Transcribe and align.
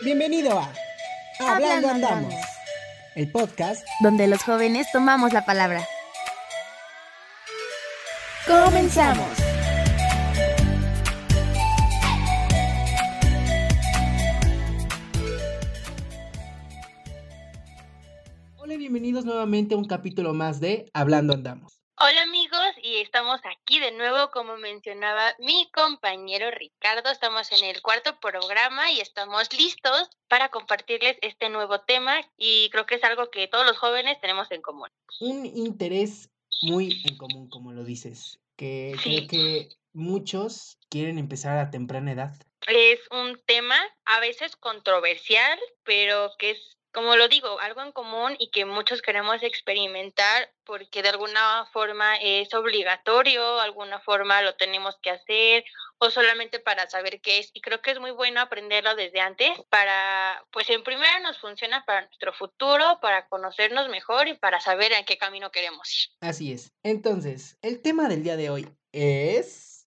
Bienvenido 0.00 0.56
a 0.56 0.72
Hablando 1.40 1.88
Andamos, 1.88 2.32
el 3.16 3.32
podcast 3.32 3.84
donde 4.00 4.28
los 4.28 4.44
jóvenes 4.44 4.86
tomamos 4.92 5.32
la 5.32 5.44
palabra. 5.44 5.84
¡Comenzamos! 8.46 9.26
Hola 18.56 18.74
y 18.74 18.76
bienvenidos 18.76 19.24
nuevamente 19.24 19.74
a 19.74 19.78
un 19.78 19.84
capítulo 19.84 20.32
más 20.32 20.60
de 20.60 20.88
Hablando 20.94 21.34
Andamos. 21.34 21.80
Hola 21.98 22.22
amigos, 22.22 22.37
y 22.88 22.96
estamos 22.96 23.40
aquí 23.44 23.80
de 23.80 23.92
nuevo, 23.92 24.30
como 24.30 24.56
mencionaba 24.56 25.34
mi 25.38 25.70
compañero 25.72 26.50
Ricardo. 26.50 27.10
Estamos 27.10 27.52
en 27.52 27.64
el 27.64 27.82
cuarto 27.82 28.18
programa 28.18 28.90
y 28.90 29.00
estamos 29.00 29.52
listos 29.52 30.08
para 30.26 30.48
compartirles 30.48 31.18
este 31.20 31.50
nuevo 31.50 31.80
tema 31.80 32.18
y 32.38 32.70
creo 32.70 32.86
que 32.86 32.94
es 32.94 33.04
algo 33.04 33.30
que 33.30 33.46
todos 33.46 33.66
los 33.66 33.76
jóvenes 33.76 34.18
tenemos 34.22 34.50
en 34.50 34.62
común. 34.62 34.88
Un 35.20 35.44
interés 35.44 36.30
muy 36.62 37.02
en 37.04 37.18
común, 37.18 37.50
como 37.50 37.72
lo 37.72 37.84
dices, 37.84 38.40
que 38.56 38.96
creo 39.02 39.28
que 39.28 39.68
muchos 39.92 40.78
quieren 40.88 41.18
empezar 41.18 41.58
a 41.58 41.70
temprana 41.70 42.12
edad. 42.12 42.34
Es 42.66 43.00
un 43.10 43.38
tema 43.44 43.76
a 44.06 44.18
veces 44.20 44.56
controversial, 44.56 45.58
pero 45.84 46.30
que 46.38 46.52
es 46.52 46.77
como 46.92 47.16
lo 47.16 47.28
digo, 47.28 47.60
algo 47.60 47.82
en 47.82 47.92
común 47.92 48.36
y 48.38 48.50
que 48.50 48.64
muchos 48.64 49.02
queremos 49.02 49.42
experimentar 49.42 50.50
porque 50.64 51.02
de 51.02 51.10
alguna 51.10 51.66
forma 51.72 52.16
es 52.16 52.52
obligatorio, 52.54 53.60
alguna 53.60 54.00
forma 54.00 54.42
lo 54.42 54.54
tenemos 54.54 54.96
que 55.02 55.10
hacer 55.10 55.64
o 55.98 56.10
solamente 56.10 56.60
para 56.60 56.88
saber 56.88 57.20
qué 57.20 57.38
es. 57.38 57.50
Y 57.54 57.60
creo 57.60 57.82
que 57.82 57.90
es 57.90 58.00
muy 58.00 58.10
bueno 58.12 58.40
aprenderlo 58.40 58.94
desde 58.94 59.20
antes 59.20 59.50
para, 59.68 60.44
pues 60.50 60.70
en 60.70 60.82
primera 60.82 61.20
nos 61.20 61.38
funciona 61.38 61.84
para 61.84 62.06
nuestro 62.06 62.32
futuro, 62.32 62.98
para 63.00 63.28
conocernos 63.28 63.88
mejor 63.88 64.28
y 64.28 64.34
para 64.34 64.60
saber 64.60 64.92
en 64.92 65.04
qué 65.04 65.18
camino 65.18 65.50
queremos 65.50 65.88
ir. 66.04 66.10
Así 66.20 66.52
es. 66.52 66.72
Entonces, 66.82 67.58
el 67.62 67.82
tema 67.82 68.08
del 68.08 68.22
día 68.22 68.36
de 68.36 68.50
hoy 68.50 68.68
es... 68.92 69.86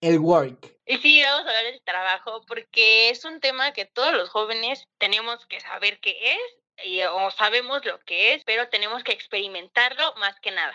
el 0.00 0.18
work. 0.18 0.76
Y 0.86 0.96
sí, 0.98 1.22
vamos 1.22 1.46
a 1.46 1.48
hablar 1.48 1.64
del 1.64 1.82
trabajo 1.82 2.40
porque 2.46 3.10
es 3.10 3.24
un 3.24 3.40
tema 3.40 3.72
que 3.72 3.84
todos 3.84 4.12
los 4.12 4.30
jóvenes 4.30 4.84
tenemos 4.98 5.44
que 5.46 5.60
saber 5.60 6.00
qué 6.00 6.16
es 6.32 6.86
y, 6.86 7.02
o 7.02 7.30
sabemos 7.30 7.84
lo 7.84 7.98
que 8.00 8.34
es, 8.34 8.44
pero 8.44 8.68
tenemos 8.68 9.02
que 9.02 9.12
experimentarlo 9.12 10.14
más 10.18 10.38
que 10.40 10.50
nada. 10.50 10.74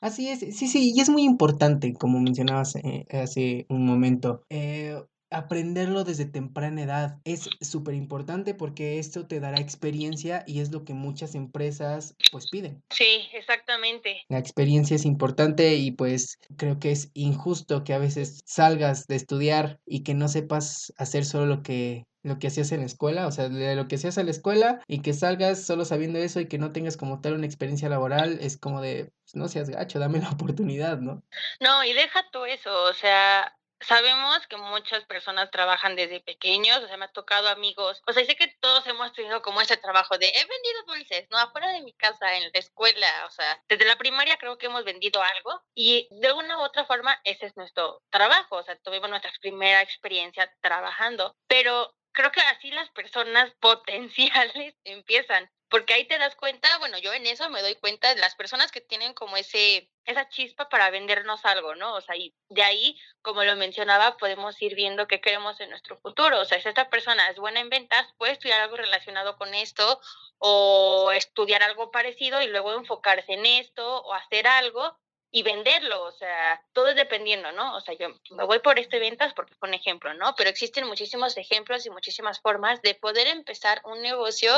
Así 0.00 0.30
es, 0.30 0.40
sí, 0.40 0.66
sí, 0.68 0.92
y 0.94 1.00
es 1.00 1.10
muy 1.10 1.24
importante, 1.24 1.92
como 1.92 2.20
mencionabas 2.20 2.76
eh, 2.76 3.06
hace 3.10 3.66
un 3.68 3.84
momento. 3.84 4.44
Eh, 4.48 4.96
aprenderlo 5.30 6.04
desde 6.04 6.26
temprana 6.26 6.82
edad 6.82 7.18
es 7.24 7.48
súper 7.60 7.94
importante 7.94 8.54
porque 8.54 8.98
esto 8.98 9.26
te 9.26 9.40
dará 9.40 9.60
experiencia 9.60 10.44
y 10.46 10.60
es 10.60 10.72
lo 10.72 10.84
que 10.84 10.94
muchas 10.94 11.34
empresas 11.34 12.14
pues 12.32 12.50
piden. 12.50 12.82
Sí, 12.90 13.28
exactamente. 13.32 14.22
La 14.28 14.38
experiencia 14.38 14.96
es 14.96 15.04
importante 15.04 15.74
y 15.76 15.92
pues 15.92 16.38
creo 16.56 16.78
que 16.78 16.90
es 16.90 17.10
injusto 17.14 17.84
que 17.84 17.94
a 17.94 17.98
veces 17.98 18.40
salgas 18.44 19.06
de 19.06 19.16
estudiar 19.16 19.80
y 19.86 20.02
que 20.02 20.14
no 20.14 20.28
sepas 20.28 20.92
hacer 20.96 21.24
solo 21.24 21.46
lo 21.46 21.62
que 21.62 22.04
lo 22.22 22.38
que 22.38 22.48
hacías 22.48 22.70
en 22.72 22.80
la 22.80 22.86
escuela, 22.86 23.26
o 23.26 23.32
sea, 23.32 23.48
de 23.48 23.74
lo 23.74 23.88
que 23.88 23.96
hacías 23.96 24.18
en 24.18 24.26
la 24.26 24.32
escuela 24.32 24.80
y 24.86 25.00
que 25.00 25.14
salgas 25.14 25.64
solo 25.64 25.84
sabiendo 25.84 26.18
eso 26.18 26.40
y 26.40 26.48
que 26.48 26.58
no 26.58 26.72
tengas 26.72 26.96
como 26.96 27.20
tal 27.20 27.34
una 27.34 27.46
experiencia 27.46 27.88
laboral, 27.88 28.38
es 28.42 28.58
como 28.58 28.80
de, 28.80 29.12
pues, 29.24 29.34
no 29.34 29.48
seas 29.48 29.70
gacho, 29.70 29.98
dame 29.98 30.20
la 30.20 30.30
oportunidad, 30.30 30.98
¿no? 30.98 31.22
No, 31.60 31.84
y 31.84 31.92
deja 31.92 32.22
todo 32.30 32.46
eso, 32.46 32.70
o 32.84 32.92
sea, 32.92 33.56
sabemos 33.80 34.46
que 34.46 34.56
muchas 34.56 35.04
personas 35.04 35.50
trabajan 35.50 35.96
desde 35.96 36.20
pequeños, 36.20 36.78
o 36.78 36.86
sea, 36.86 36.96
me 36.96 37.06
ha 37.06 37.12
tocado 37.12 37.48
amigos, 37.48 38.02
o 38.06 38.12
sea, 38.12 38.24
sé 38.24 38.36
que 38.36 38.48
todos 38.60 38.86
hemos 38.86 39.12
tenido 39.12 39.42
como 39.42 39.60
ese 39.60 39.76
trabajo 39.76 40.18
de 40.18 40.28
he 40.28 40.44
vendido 40.44 40.82
dulces, 40.86 41.26
¿no? 41.30 41.38
Afuera 41.38 41.70
de 41.70 41.82
mi 41.82 41.92
casa, 41.94 42.36
en 42.36 42.44
la 42.44 42.50
escuela, 42.54 43.26
o 43.26 43.30
sea, 43.30 43.62
desde 43.68 43.86
la 43.86 43.96
primaria 43.96 44.36
creo 44.38 44.58
que 44.58 44.66
hemos 44.66 44.84
vendido 44.84 45.22
algo 45.22 45.62
y 45.74 46.08
de 46.10 46.32
una 46.32 46.58
u 46.58 46.62
otra 46.62 46.84
forma 46.84 47.18
ese 47.24 47.46
es 47.46 47.56
nuestro 47.56 48.02
trabajo, 48.10 48.56
o 48.56 48.62
sea, 48.62 48.76
tuvimos 48.78 49.10
nuestra 49.10 49.32
primera 49.40 49.82
experiencia 49.82 50.52
trabajando, 50.60 51.36
pero 51.46 51.94
creo 52.12 52.32
que 52.32 52.40
así 52.40 52.70
las 52.70 52.90
personas 52.90 53.52
potenciales 53.60 54.74
empiezan 54.84 55.50
porque 55.70 55.94
ahí 55.94 56.06
te 56.06 56.18
das 56.18 56.34
cuenta, 56.34 56.68
bueno, 56.78 56.98
yo 56.98 57.12
en 57.12 57.26
eso 57.26 57.48
me 57.48 57.62
doy 57.62 57.76
cuenta 57.76 58.12
de 58.12 58.20
las 58.20 58.34
personas 58.34 58.72
que 58.72 58.80
tienen 58.80 59.14
como 59.14 59.36
ese 59.36 59.88
esa 60.04 60.28
chispa 60.28 60.68
para 60.68 60.90
vendernos 60.90 61.44
algo, 61.44 61.76
¿no? 61.76 61.94
O 61.94 62.00
sea, 62.00 62.16
y 62.16 62.34
de 62.48 62.62
ahí, 62.62 62.98
como 63.22 63.44
lo 63.44 63.54
mencionaba, 63.54 64.16
podemos 64.16 64.60
ir 64.60 64.74
viendo 64.74 65.06
qué 65.06 65.20
queremos 65.20 65.60
en 65.60 65.70
nuestro 65.70 65.96
futuro. 65.98 66.40
O 66.40 66.44
sea, 66.44 66.60
si 66.60 66.68
esta 66.68 66.90
persona 66.90 67.28
es 67.30 67.38
buena 67.38 67.60
en 67.60 67.70
ventas, 67.70 68.06
puede 68.18 68.32
estudiar 68.32 68.60
algo 68.60 68.76
relacionado 68.76 69.36
con 69.36 69.54
esto 69.54 70.00
o 70.38 71.12
estudiar 71.12 71.62
algo 71.62 71.92
parecido 71.92 72.42
y 72.42 72.48
luego 72.48 72.74
enfocarse 72.74 73.34
en 73.34 73.46
esto 73.46 74.02
o 74.02 74.12
hacer 74.14 74.48
algo 74.48 74.98
y 75.32 75.42
venderlo, 75.42 76.04
o 76.04 76.12
sea, 76.12 76.60
todo 76.72 76.88
es 76.88 76.96
dependiendo, 76.96 77.52
¿no? 77.52 77.76
O 77.76 77.80
sea, 77.80 77.94
yo 77.96 78.08
me 78.36 78.44
voy 78.44 78.58
por 78.58 78.78
este 78.78 78.98
ventas 78.98 79.32
porque 79.34 79.54
fue 79.54 79.68
un 79.68 79.74
ejemplo, 79.74 80.12
¿no? 80.14 80.34
Pero 80.36 80.50
existen 80.50 80.86
muchísimos 80.86 81.36
ejemplos 81.36 81.86
y 81.86 81.90
muchísimas 81.90 82.40
formas 82.40 82.82
de 82.82 82.94
poder 82.94 83.28
empezar 83.28 83.80
un 83.84 84.02
negocio 84.02 84.50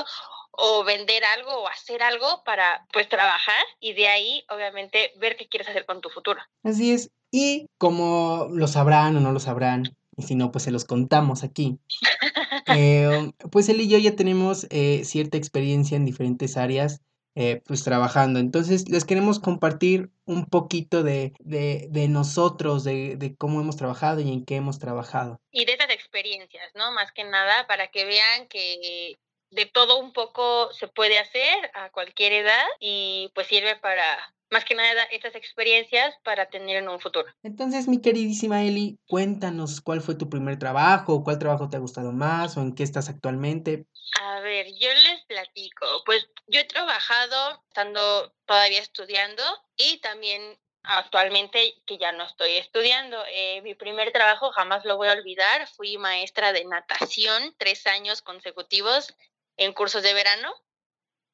o 0.52 0.84
vender 0.84 1.24
algo 1.24 1.50
o 1.62 1.68
hacer 1.68 2.02
algo 2.02 2.42
para, 2.44 2.86
pues, 2.92 3.08
trabajar 3.08 3.64
y 3.80 3.92
de 3.92 4.08
ahí, 4.08 4.44
obviamente, 4.48 5.12
ver 5.16 5.36
qué 5.36 5.46
quieres 5.46 5.68
hacer 5.68 5.84
con 5.84 6.00
tu 6.00 6.08
futuro. 6.08 6.40
Así 6.62 6.92
es. 6.92 7.10
Y 7.30 7.66
como 7.78 8.48
lo 8.50 8.66
sabrán 8.66 9.16
o 9.16 9.20
no 9.20 9.32
lo 9.32 9.40
sabrán, 9.40 9.96
y 10.16 10.22
si 10.22 10.34
no, 10.34 10.52
pues 10.52 10.64
se 10.64 10.70
los 10.70 10.84
contamos 10.84 11.42
aquí. 11.42 11.78
Eh, 12.66 13.32
pues 13.50 13.68
él 13.68 13.80
y 13.80 13.88
yo 13.88 13.98
ya 13.98 14.14
tenemos 14.14 14.68
eh, 14.70 15.02
cierta 15.04 15.36
experiencia 15.36 15.96
en 15.96 16.04
diferentes 16.04 16.56
áreas 16.56 17.02
eh, 17.34 17.62
pues 17.66 17.82
trabajando. 17.84 18.38
Entonces 18.38 18.88
les 18.88 19.04
queremos 19.04 19.40
compartir 19.40 20.10
un 20.24 20.46
poquito 20.46 21.02
de, 21.02 21.32
de, 21.40 21.86
de 21.90 22.08
nosotros, 22.08 22.84
de, 22.84 23.16
de, 23.16 23.34
cómo 23.36 23.60
hemos 23.60 23.76
trabajado 23.76 24.20
y 24.20 24.30
en 24.30 24.44
qué 24.44 24.56
hemos 24.56 24.78
trabajado. 24.78 25.40
Y 25.50 25.64
de 25.64 25.72
esas 25.72 25.90
experiencias, 25.90 26.70
¿no? 26.74 26.92
Más 26.92 27.12
que 27.12 27.24
nada 27.24 27.66
para 27.66 27.88
que 27.88 28.04
vean 28.04 28.48
que 28.48 29.18
de 29.50 29.66
todo 29.66 29.98
un 29.98 30.12
poco 30.12 30.72
se 30.72 30.88
puede 30.88 31.18
hacer 31.18 31.70
a 31.74 31.90
cualquier 31.90 32.32
edad 32.32 32.64
y 32.80 33.30
pues 33.34 33.46
sirve 33.46 33.76
para 33.76 34.34
más 34.52 34.64
que 34.66 34.74
nada 34.74 35.02
estas 35.10 35.34
experiencias 35.34 36.14
para 36.22 36.46
tener 36.50 36.76
en 36.76 36.88
un 36.88 37.00
futuro. 37.00 37.26
Entonces, 37.42 37.88
mi 37.88 38.00
queridísima 38.00 38.62
Eli, 38.62 38.98
cuéntanos 39.08 39.80
cuál 39.80 40.02
fue 40.02 40.14
tu 40.14 40.28
primer 40.28 40.58
trabajo, 40.58 41.24
cuál 41.24 41.38
trabajo 41.38 41.70
te 41.70 41.76
ha 41.76 41.80
gustado 41.80 42.12
más 42.12 42.56
o 42.56 42.60
en 42.60 42.74
qué 42.74 42.82
estás 42.82 43.08
actualmente. 43.08 43.86
A 44.20 44.40
ver, 44.40 44.66
yo 44.78 44.88
les 44.92 45.24
platico. 45.26 45.86
Pues 46.04 46.28
yo 46.48 46.60
he 46.60 46.64
trabajado 46.64 47.62
estando 47.68 48.34
todavía 48.44 48.80
estudiando 48.80 49.42
y 49.76 49.98
también 50.00 50.58
actualmente 50.82 51.74
que 51.86 51.96
ya 51.96 52.12
no 52.12 52.24
estoy 52.24 52.52
estudiando. 52.58 53.24
Eh, 53.30 53.62
mi 53.62 53.74
primer 53.74 54.12
trabajo 54.12 54.52
jamás 54.52 54.84
lo 54.84 54.98
voy 54.98 55.08
a 55.08 55.12
olvidar. 55.12 55.66
Fui 55.68 55.96
maestra 55.96 56.52
de 56.52 56.66
natación 56.66 57.54
tres 57.56 57.86
años 57.86 58.20
consecutivos 58.20 59.14
en 59.56 59.72
cursos 59.72 60.02
de 60.02 60.12
verano 60.12 60.52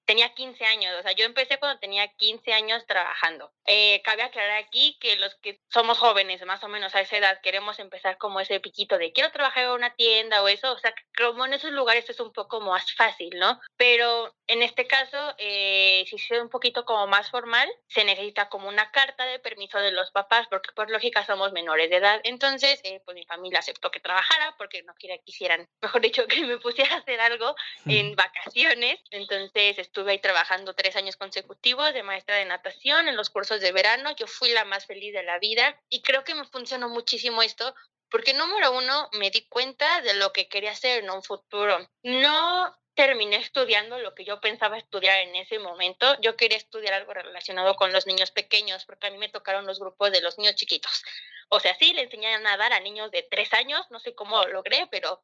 tenía 0.08 0.32
15 0.32 0.64
años, 0.64 0.94
o 0.98 1.02
sea, 1.02 1.12
yo 1.12 1.26
empecé 1.26 1.58
cuando 1.58 1.78
tenía 1.78 2.08
15 2.08 2.54
años 2.54 2.86
trabajando. 2.86 3.52
Eh, 3.66 4.00
cabe 4.02 4.22
aclarar 4.22 4.56
aquí 4.56 4.96
que 5.02 5.16
los 5.16 5.34
que 5.34 5.60
somos 5.68 5.98
jóvenes, 5.98 6.42
más 6.46 6.64
o 6.64 6.68
menos 6.68 6.94
a 6.94 7.02
esa 7.02 7.18
edad, 7.18 7.38
queremos 7.42 7.78
empezar 7.78 8.16
como 8.16 8.40
ese 8.40 8.58
piquito 8.58 8.96
de 8.96 9.12
quiero 9.12 9.30
trabajar 9.32 9.64
en 9.64 9.70
una 9.72 9.94
tienda 9.94 10.42
o 10.42 10.48
eso, 10.48 10.72
o 10.72 10.78
sea, 10.78 10.94
como 11.14 11.44
en 11.44 11.52
esos 11.52 11.72
lugares 11.72 12.08
es 12.08 12.20
un 12.20 12.32
poco 12.32 12.62
más 12.62 12.94
fácil, 12.94 13.38
¿no? 13.38 13.60
Pero 13.76 14.34
en 14.46 14.62
este 14.62 14.86
caso, 14.86 15.34
eh, 15.36 16.06
si 16.08 16.16
es 16.16 16.40
un 16.40 16.48
poquito 16.48 16.86
como 16.86 17.06
más 17.06 17.30
formal, 17.30 17.68
se 17.86 18.02
necesita 18.04 18.48
como 18.48 18.68
una 18.68 18.90
carta 18.90 19.26
de 19.26 19.38
permiso 19.38 19.78
de 19.78 19.92
los 19.92 20.10
papás, 20.10 20.46
porque 20.48 20.72
por 20.72 20.90
lógica 20.90 21.26
somos 21.26 21.52
menores 21.52 21.90
de 21.90 21.96
edad. 21.96 22.22
Entonces, 22.24 22.80
eh, 22.82 23.02
pues 23.04 23.14
mi 23.14 23.26
familia 23.26 23.58
aceptó 23.58 23.90
que 23.90 24.00
trabajara 24.00 24.54
porque 24.56 24.82
no 24.84 24.94
quería 24.94 25.18
que 25.18 25.24
quisieran, 25.24 25.68
mejor 25.82 26.00
dicho, 26.00 26.26
que 26.28 26.46
me 26.46 26.56
pusiera 26.56 26.94
a 26.94 26.98
hacer 27.00 27.20
algo 27.20 27.54
en 27.84 28.16
vacaciones. 28.16 28.98
Entonces, 29.10 29.78
estuve 29.78 29.97
ahí 30.06 30.18
trabajando 30.20 30.74
tres 30.74 30.96
años 30.96 31.16
consecutivos 31.16 31.92
de 31.92 32.02
maestra 32.02 32.36
de 32.36 32.44
natación 32.44 33.08
en 33.08 33.16
los 33.16 33.30
cursos 33.30 33.60
de 33.60 33.72
verano. 33.72 34.14
Yo 34.16 34.26
fui 34.26 34.50
la 34.52 34.64
más 34.64 34.86
feliz 34.86 35.12
de 35.12 35.22
la 35.22 35.38
vida 35.38 35.80
y 35.88 36.02
creo 36.02 36.24
que 36.24 36.34
me 36.34 36.44
funcionó 36.46 36.88
muchísimo 36.88 37.42
esto 37.42 37.74
porque 38.10 38.32
número 38.32 38.72
uno 38.72 39.08
me 39.12 39.30
di 39.30 39.46
cuenta 39.48 40.00
de 40.02 40.14
lo 40.14 40.32
que 40.32 40.48
quería 40.48 40.70
hacer 40.70 41.04
en 41.04 41.10
un 41.10 41.22
futuro. 41.22 41.78
No 42.02 42.74
terminé 42.94 43.36
estudiando 43.36 43.98
lo 43.98 44.12
que 44.14 44.24
yo 44.24 44.40
pensaba 44.40 44.76
estudiar 44.76 45.20
en 45.20 45.36
ese 45.36 45.60
momento. 45.60 46.20
Yo 46.20 46.36
quería 46.36 46.58
estudiar 46.58 46.94
algo 46.94 47.14
relacionado 47.14 47.76
con 47.76 47.92
los 47.92 48.08
niños 48.08 48.32
pequeños, 48.32 48.84
porque 48.86 49.06
a 49.06 49.10
mí 49.10 49.18
me 49.18 49.28
tocaron 49.28 49.66
los 49.66 49.78
grupos 49.78 50.10
de 50.10 50.20
los 50.20 50.36
niños 50.36 50.56
chiquitos. 50.56 51.04
O 51.48 51.60
sea, 51.60 51.74
sí, 51.76 51.92
le 51.92 52.02
enseñé 52.02 52.34
a 52.34 52.40
nadar 52.40 52.72
a 52.72 52.80
niños 52.80 53.10
de 53.10 53.22
tres 53.22 53.52
años, 53.52 53.86
no 53.90 54.00
sé 54.00 54.14
cómo 54.14 54.42
lo 54.42 54.48
logré, 54.48 54.88
pero 54.90 55.22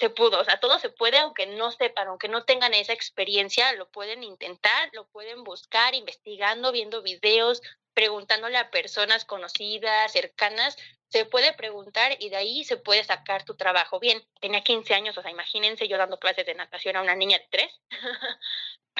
se 0.00 0.08
pudo, 0.10 0.40
o 0.40 0.44
sea, 0.44 0.58
todo 0.58 0.78
se 0.78 0.88
puede 0.88 1.18
aunque 1.18 1.46
no 1.46 1.70
sepan, 1.70 2.08
aunque 2.08 2.28
no 2.28 2.44
tengan 2.44 2.72
esa 2.72 2.94
experiencia, 2.94 3.72
lo 3.74 3.90
pueden 3.90 4.24
intentar, 4.24 4.88
lo 4.92 5.06
pueden 5.08 5.44
buscar, 5.44 5.94
investigando, 5.94 6.72
viendo 6.72 7.02
videos, 7.02 7.60
preguntándole 7.92 8.56
a 8.56 8.70
personas 8.70 9.26
conocidas, 9.26 10.12
cercanas, 10.12 10.76
se 11.08 11.26
puede 11.26 11.52
preguntar 11.52 12.16
y 12.18 12.30
de 12.30 12.36
ahí 12.36 12.64
se 12.64 12.78
puede 12.78 13.04
sacar 13.04 13.44
tu 13.44 13.56
trabajo 13.56 14.00
bien. 14.00 14.24
Tenía 14.40 14.62
15 14.62 14.94
años, 14.94 15.18
o 15.18 15.22
sea, 15.22 15.30
imagínense 15.30 15.86
yo 15.86 15.98
dando 15.98 16.18
clases 16.18 16.46
de 16.46 16.54
natación 16.54 16.96
a 16.96 17.02
una 17.02 17.14
niña 17.14 17.38
de 17.38 17.46
3. 17.50 17.80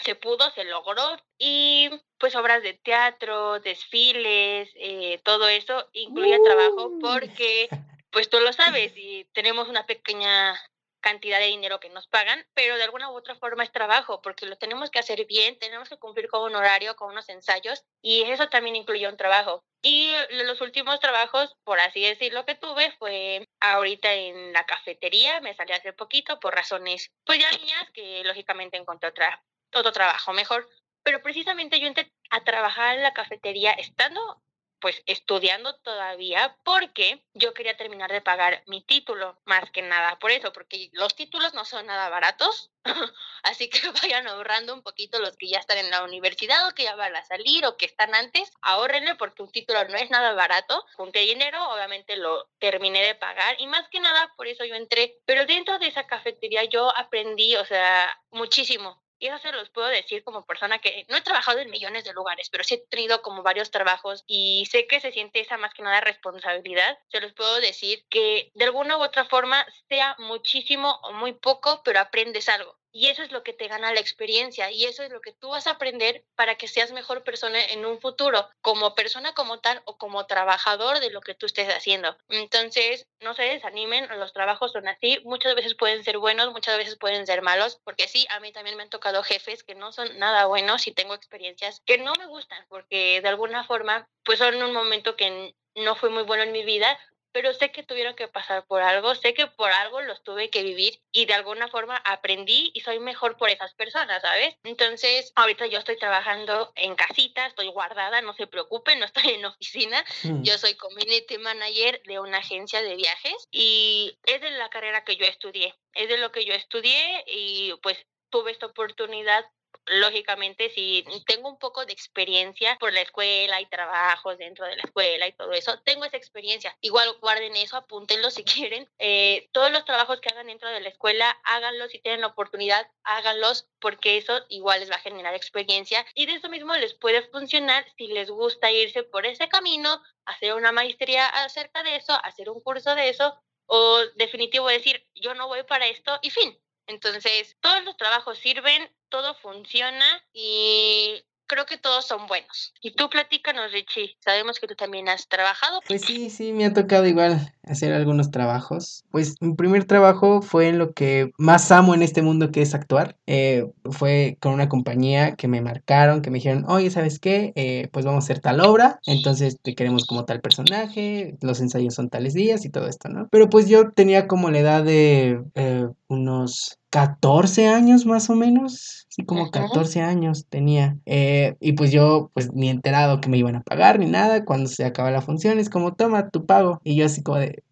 se 0.05 0.15
pudo, 0.17 0.51
se 0.51 0.65
logró 0.65 1.17
y 1.39 1.89
pues 2.19 2.37
obras 2.37 2.63
de 2.63 2.75
teatro, 2.75 3.61
desfiles, 3.61 4.71
eh, 4.75 5.21
todo 5.25 5.49
eso 5.49 5.89
incluye 5.93 6.39
trabajo 6.45 6.93
porque 7.01 7.69
pues 8.11 8.29
tú 8.29 8.41
lo 8.41 8.53
sabes 8.53 8.93
y 8.97 9.25
tenemos 9.33 9.69
una 9.69 9.87
pequeña 9.87 10.59
cantidad 11.01 11.39
de 11.39 11.47
dinero 11.47 11.81
que 11.81 11.89
nos 11.89 12.07
pagan, 12.07 12.47
pero 12.55 12.77
de 12.77 12.85
alguna 12.85 13.11
u 13.11 13.15
otra 13.15 13.35
forma 13.35 13.65
es 13.65 13.73
trabajo, 13.73 14.23
porque 14.23 14.47
lo 14.47 14.57
tenemos 14.57 14.91
que 14.91 14.99
hacer 14.99 15.27
bien, 15.27 15.59
tenemos 15.59 15.89
que 15.89 15.99
cumplir 15.99 16.29
con 16.29 16.43
un 16.43 16.55
horario, 16.55 16.97
con 16.97 17.11
unos 17.11 17.29
ensayos, 17.29 17.85
y 18.03 18.23
eso 18.23 18.49
también 18.49 18.77
incluye 18.77 19.09
un 19.09 19.17
trabajo. 19.17 19.65
Y 19.83 20.13
los 20.45 20.61
últimos 20.61 21.01
trabajos, 21.01 21.57
por 21.65 21.81
así 21.81 22.03
decirlo, 22.03 22.45
que 22.45 22.55
tuve 22.55 22.93
fue 22.99 23.49
ahorita 23.61 24.13
en 24.13 24.53
la 24.53 24.67
cafetería, 24.67 25.41
me 25.41 25.55
salí 25.55 25.73
hace 25.73 25.93
poquito 25.93 26.39
por 26.39 26.55
razones, 26.55 27.11
pues 27.25 27.39
ya 27.39 27.51
mías, 27.59 27.91
que 27.95 28.23
lógicamente 28.25 28.77
encontré 28.77 29.09
otra, 29.09 29.43
otro 29.75 29.93
trabajo 29.93 30.33
mejor. 30.33 30.69
Pero 31.03 31.23
precisamente 31.23 31.81
yo 31.81 31.87
entré 31.87 32.13
a 32.29 32.45
trabajar 32.45 32.97
en 32.97 33.03
la 33.03 33.15
cafetería 33.15 33.73
estando 33.73 34.43
pues 34.81 35.03
estudiando 35.07 35.75
todavía 35.77 36.57
porque 36.65 37.23
yo 37.35 37.55
quería 37.55 37.77
terminar 37.77 38.11
de 38.11 38.21
pagar 38.21 38.63
mi 38.67 38.83
título, 38.83 39.39
más 39.45 39.71
que 39.71 39.83
nada 39.83 40.19
por 40.19 40.31
eso, 40.31 40.53
porque 40.53 40.91
los 40.93 41.15
títulos 41.15 41.55
no 41.55 41.65
son 41.65 41.87
nada 41.87 42.09
baratos, 42.09 42.71
así 43.43 43.69
que 43.69 43.81
vayan 44.03 44.27
ahorrando 44.27 44.75
un 44.75 44.83
poquito 44.83 45.19
los 45.19 45.37
que 45.37 45.49
ya 45.49 45.59
están 45.59 45.79
en 45.79 45.91
la 45.91 46.03
universidad 46.03 46.67
o 46.69 46.75
que 46.75 46.85
ya 46.85 46.97
van 46.97 47.15
a 47.15 47.25
salir 47.25 47.65
o 47.67 47.77
que 47.77 47.87
están 47.87 48.15
antes, 48.15 48.51
ahorrenle 48.63 49.15
porque 49.17 49.43
un 49.43 49.53
título 49.53 49.85
no 49.85 49.97
es 49.97 50.11
nada 50.11 50.33
barato, 50.33 50.85
junté 50.97 51.21
dinero, 51.21 51.63
obviamente 51.71 52.17
lo 52.17 52.49
terminé 52.59 53.03
de 53.03 53.15
pagar 53.15 53.57
y 53.59 53.67
más 53.67 53.89
que 53.89 54.01
nada 54.01 54.33
por 54.37 54.47
eso 54.47 54.65
yo 54.65 54.75
entré, 54.75 55.19
pero 55.27 55.47
dentro 55.47 55.79
de 55.79 55.89
esa 55.89 56.07
cafetería 56.07 56.65
yo 56.65 56.97
aprendí, 56.97 57.57
o 57.57 57.65
sea, 57.65 58.19
muchísimo, 58.31 59.03
y 59.21 59.27
eso 59.29 59.39
se 59.39 59.53
los 59.53 59.69
puedo 59.69 59.87
decir 59.89 60.25
como 60.25 60.47
persona 60.47 60.79
que 60.79 61.05
no 61.09 61.17
he 61.17 61.21
trabajado 61.21 61.59
en 61.61 61.71
millones 61.71 62.05
de 62.05 62.15
lugares, 62.15 62.49
pero 62.51 62.65
sí 62.65 62.75
he 62.75 62.79
tenido 62.89 63.23
como 63.23 63.43
varios 63.43 63.71
trabajos 63.71 64.25
y 64.27 64.67
sé 64.71 64.87
que 64.87 64.99
se 64.99 65.13
siente 65.13 65.41
esa 65.41 65.59
más 65.59 65.75
que 65.75 65.83
nada 65.83 66.01
responsabilidad. 66.01 66.99
Se 67.09 67.21
los 67.21 67.33
puedo 67.35 67.61
decir 67.61 68.05
que 68.09 68.51
de 68.55 68.65
alguna 68.65 68.97
u 68.97 69.03
otra 69.03 69.27
forma, 69.27 69.65
sea 69.89 70.17
muchísimo 70.19 70.99
o 71.03 71.13
muy 71.13 71.35
poco, 71.35 71.83
pero 71.85 72.01
aprendes 72.01 72.49
algo. 72.49 72.80
Y 72.93 73.09
eso 73.09 73.23
es 73.23 73.31
lo 73.31 73.43
que 73.43 73.53
te 73.53 73.69
gana 73.69 73.93
la 73.93 74.01
experiencia 74.01 74.71
y 74.71 74.85
eso 74.85 75.03
es 75.03 75.11
lo 75.11 75.21
que 75.21 75.33
tú 75.33 75.51
vas 75.51 75.67
a 75.67 75.73
aprender 75.73 76.25
para 76.35 76.57
que 76.57 76.69
seas 76.69 76.93
mejor 76.93 77.23
persona 77.23 77.65
en 77.67 77.87
un 77.87 78.01
futuro, 78.01 78.49
como 78.61 78.95
persona 78.95 79.33
como 79.35 79.61
tal 79.61 79.83
o 79.85 79.97
como 79.97 80.27
trabajador 80.27 80.99
de 81.01 81.11
lo 81.11 81.21
que 81.21 81.35
tú 81.35 81.47
estés 81.47 81.69
haciendo. 81.69 82.17
Entonces, 82.29 83.07
no 83.21 83.35
se 83.35 83.43
desanimen, 83.43 84.09
los 84.19 84.33
trabajos 84.33 84.73
son 84.73 84.89
así, 84.89 85.21
muchas 85.25 85.55
veces 85.55 85.75
pueden 85.75 86.03
ser 86.03 86.19
buenos, 86.19 86.51
muchas 86.53 86.77
veces 86.77 86.97
pueden 86.97 87.27
ser 87.27 87.43
malos, 87.43 87.81
porque 87.85 88.09
sí, 88.09 88.27
a 88.31 88.41
mí 88.41 88.53
también 88.53 88.77
me 88.77 88.83
han 88.83 88.91
tocado 88.91 89.23
jefes 89.23 89.63
que 89.63 89.75
no 89.75 89.93
son 89.93 90.19
nada 90.19 90.47
buenos 90.47 90.87
y 90.87 90.93
tengo 90.93 91.15
experiencias 91.15 91.83
que 91.87 91.99
no 91.99 92.13
me 92.19 92.27
gustan, 92.27 92.65
porque 92.69 93.21
de 93.21 93.29
alguna 93.29 93.65
forma, 93.65 94.09
pues 94.25 94.39
son 94.39 94.61
un 94.63 94.73
momento 94.73 95.17
que 95.17 95.55
no 95.77 95.95
fue 95.95 96.11
muy 96.11 96.25
bueno 96.25 96.43
en 96.43 96.53
mi 96.53 96.65
vida, 96.65 96.99
pero 97.33 97.53
sé 97.53 97.71
que 97.73 97.83
tuvieron 97.83 98.15
que 98.15 98.29
pasar 98.29 98.65
por 98.67 98.83
algo, 98.83 99.15
sé 99.15 99.35
que 99.35 99.47
por 99.47 99.71
algo 99.71 100.01
los 100.03 100.23
tuve 100.23 100.51
que 100.51 100.63
vivir 100.63 101.01
y 101.13 101.27
de 101.27 101.35
alguna 101.35 101.69
forma 101.69 101.97
aprendí 101.97 102.71
y 102.75 102.81
soy 102.81 102.99
mejor 102.99 103.37
por 103.37 103.51
esas 103.51 103.75
personas, 103.75 104.23
¿sabes? 104.23 104.57
Entonces, 104.65 105.33
ahorita 105.37 105.67
yo 105.67 105.79
estoy 105.79 105.99
trabajando 105.99 106.73
en 106.77 106.95
casita, 106.95 107.47
estoy 107.47 107.69
guardada, 107.69 108.21
no 108.23 108.35
se 108.35 108.47
preocupen, 108.47 109.01
no 109.01 109.07
estoy 109.07 109.31
en 109.35 109.45
oficina, 109.45 110.05
mm. 110.25 110.43
yo 110.43 110.59
soy 110.59 110.75
community 110.75 111.39
manager 111.39 112.03
de 112.05 112.21
una 112.21 112.39
agencia 112.39 112.83
de 112.83 112.97
viajes 112.97 113.49
y 113.51 114.19
es 114.25 114.41
de 114.41 114.51
la 114.53 114.71
carrera 114.71 115.05
que 115.05 115.17
yo 115.17 115.27
estudié, 115.27 115.75
es 115.95 116.09
de 116.09 116.19
lo 116.19 116.33
que 116.33 116.45
yo 116.45 116.55
estudié 116.55 117.25
y 117.27 117.73
pues 117.83 117.99
tuve 118.31 118.53
esta 118.53 118.67
oportunidad 118.67 119.45
lógicamente, 119.91 120.71
si 120.71 121.05
tengo 121.27 121.49
un 121.49 121.59
poco 121.59 121.85
de 121.85 121.93
experiencia 121.93 122.77
por 122.79 122.93
la 122.93 123.01
escuela 123.01 123.61
y 123.61 123.67
trabajos 123.67 124.39
dentro 124.39 124.67
de 124.67 124.77
la 124.77 124.83
escuela 124.83 125.27
y 125.27 125.33
todo 125.33 125.53
eso, 125.53 125.79
tengo 125.81 126.05
esa 126.05 126.17
experiencia. 126.17 126.77
Igual 126.81 127.13
guarden 127.21 127.57
eso, 127.57 127.77
apúntenlo 127.77 128.31
si 128.31 128.45
quieren. 128.45 128.89
Eh, 128.99 129.49
todos 129.53 129.71
los 129.71 129.85
trabajos 129.85 130.21
que 130.21 130.29
hagan 130.31 130.47
dentro 130.47 130.69
de 130.69 130.81
la 130.81 130.89
escuela, 130.89 131.39
háganlos 131.45 131.91
si 131.91 131.99
tienen 131.99 132.21
la 132.21 132.29
oportunidad, 132.29 132.89
háganlos 133.03 133.69
porque 133.81 134.17
eso 134.17 134.45
igual 134.49 134.81
les 134.81 134.91
va 134.91 134.97
a 134.97 135.01
generar 135.01 135.35
experiencia 135.35 136.07
y 136.15 136.27
de 136.27 136.35
eso 136.35 136.49
mismo 136.49 136.75
les 136.77 136.95
puede 136.95 137.23
funcionar 137.29 137.85
si 137.97 138.07
les 138.09 138.31
gusta 138.31 138.71
irse 138.71 139.03
por 139.03 139.27
ese 139.27 139.49
camino, 139.49 140.03
hacer 140.25 140.55
una 140.55 140.73
maestría 140.73 141.27
acerca 141.27 141.83
de 141.83 141.97
eso, 141.97 142.13
hacer 142.25 142.51
un 142.51 142.61
curso 142.61 142.95
de 142.95 143.09
eso 143.09 143.41
o 143.67 144.01
definitivo 144.17 144.69
decir 144.69 145.07
yo 145.15 145.35
no 145.35 145.49
voy 145.49 145.63
para 145.65 145.87
esto 145.87 146.19
y 146.23 146.31
fin. 146.31 146.59
Entonces, 146.87 147.57
todos 147.61 147.85
los 147.85 147.97
trabajos 147.97 148.39
sirven, 148.39 148.91
todo 149.11 149.35
funciona 149.35 150.07
y 150.33 151.23
creo 151.51 151.67
que 151.67 151.79
todos 151.79 152.07
son 152.07 152.29
buenos. 152.29 152.73
Y 152.81 152.93
tú 152.93 153.11
platícanos, 153.11 153.73
Richie. 153.73 154.17
Sabemos 154.21 154.61
que 154.61 154.69
tú 154.69 154.77
también 154.77 155.09
has 155.09 155.27
trabajado. 155.27 155.81
Pues 155.89 156.03
sí, 156.03 156.31
sí, 156.31 156.53
me 156.53 156.65
ha 156.65 156.73
tocado 156.73 157.07
igual 157.07 157.53
hacer 157.65 157.93
algunos 157.93 158.31
trabajos. 158.31 159.05
Pues 159.11 159.35
mi 159.41 159.55
primer 159.55 159.85
trabajo 159.85 160.43
fue 160.43 160.69
en 160.69 160.79
lo 160.79 160.93
que 160.93 161.33
más 161.39 161.73
amo 161.73 161.95
en 161.95 162.03
este 162.03 162.23
mundo, 162.23 162.53
que 162.53 162.63
es 162.63 162.73
actuar. 162.73 163.17
Eh, 163.27 163.67
fue 163.91 164.39
con 164.41 164.53
una 164.53 164.69
compañía 164.69 165.35
que 165.35 165.49
me 165.49 165.61
marcaron, 165.61 166.23
que 166.23 166.31
me 166.31 166.39
dijeron, 166.39 166.65
oye, 166.69 166.89
¿sabes 166.89 167.19
qué? 167.19 167.53
Eh, 167.57 167.89
pues 167.93 168.05
vamos 168.05 168.25
a 168.25 168.27
hacer 168.27 168.39
tal 168.39 168.61
obra, 168.61 169.01
entonces 169.07 169.59
te 169.61 169.75
queremos 169.75 170.07
como 170.07 170.25
tal 170.25 170.41
personaje, 170.41 171.37
los 171.41 171.61
ensayos 171.61 171.95
son 171.95 172.11
tales 172.11 172.35
días 172.35 172.65
y 172.65 172.71
todo 172.71 172.87
esto, 172.87 173.09
¿no? 173.09 173.29
Pero 173.31 173.51
pues 173.51 173.69
yo 173.69 173.91
tenía 173.91 174.29
como 174.29 174.51
la 174.51 174.61
edad 174.61 174.85
de 174.85 175.43
eh, 175.57 175.89
unos 176.07 176.80
14 176.91 177.69
años 177.69 178.05
más 178.05 178.29
o 178.31 178.35
menos, 178.35 179.07
sí, 179.09 179.25
como 179.25 179.51
14 179.51 180.03
años 180.03 180.47
tenía. 180.49 180.99
Eh, 181.07 181.57
y 181.61 181.73
pues 181.73 181.93
yo, 181.93 182.31
pues 182.35 182.53
ni 182.53 182.69
enterado 182.69 183.21
que 183.21 183.29
me 183.29 183.39
iban 183.39 183.57
a 183.57 183.63
pagar 183.63 183.99
ni 183.99 184.07
nada. 184.07 184.45
Cuando 184.45 184.69
se 184.69 184.85
acaba 184.85 185.11
la 185.11 185.23
función, 185.23 185.59
es 185.59 185.71
como, 185.71 185.95
toma 185.95 186.31
tu 186.31 186.47
pago. 186.47 186.81
Y 186.83 186.97
yo 186.97 187.07
así 187.07 187.23
como 187.23 187.39
de, 187.39 187.63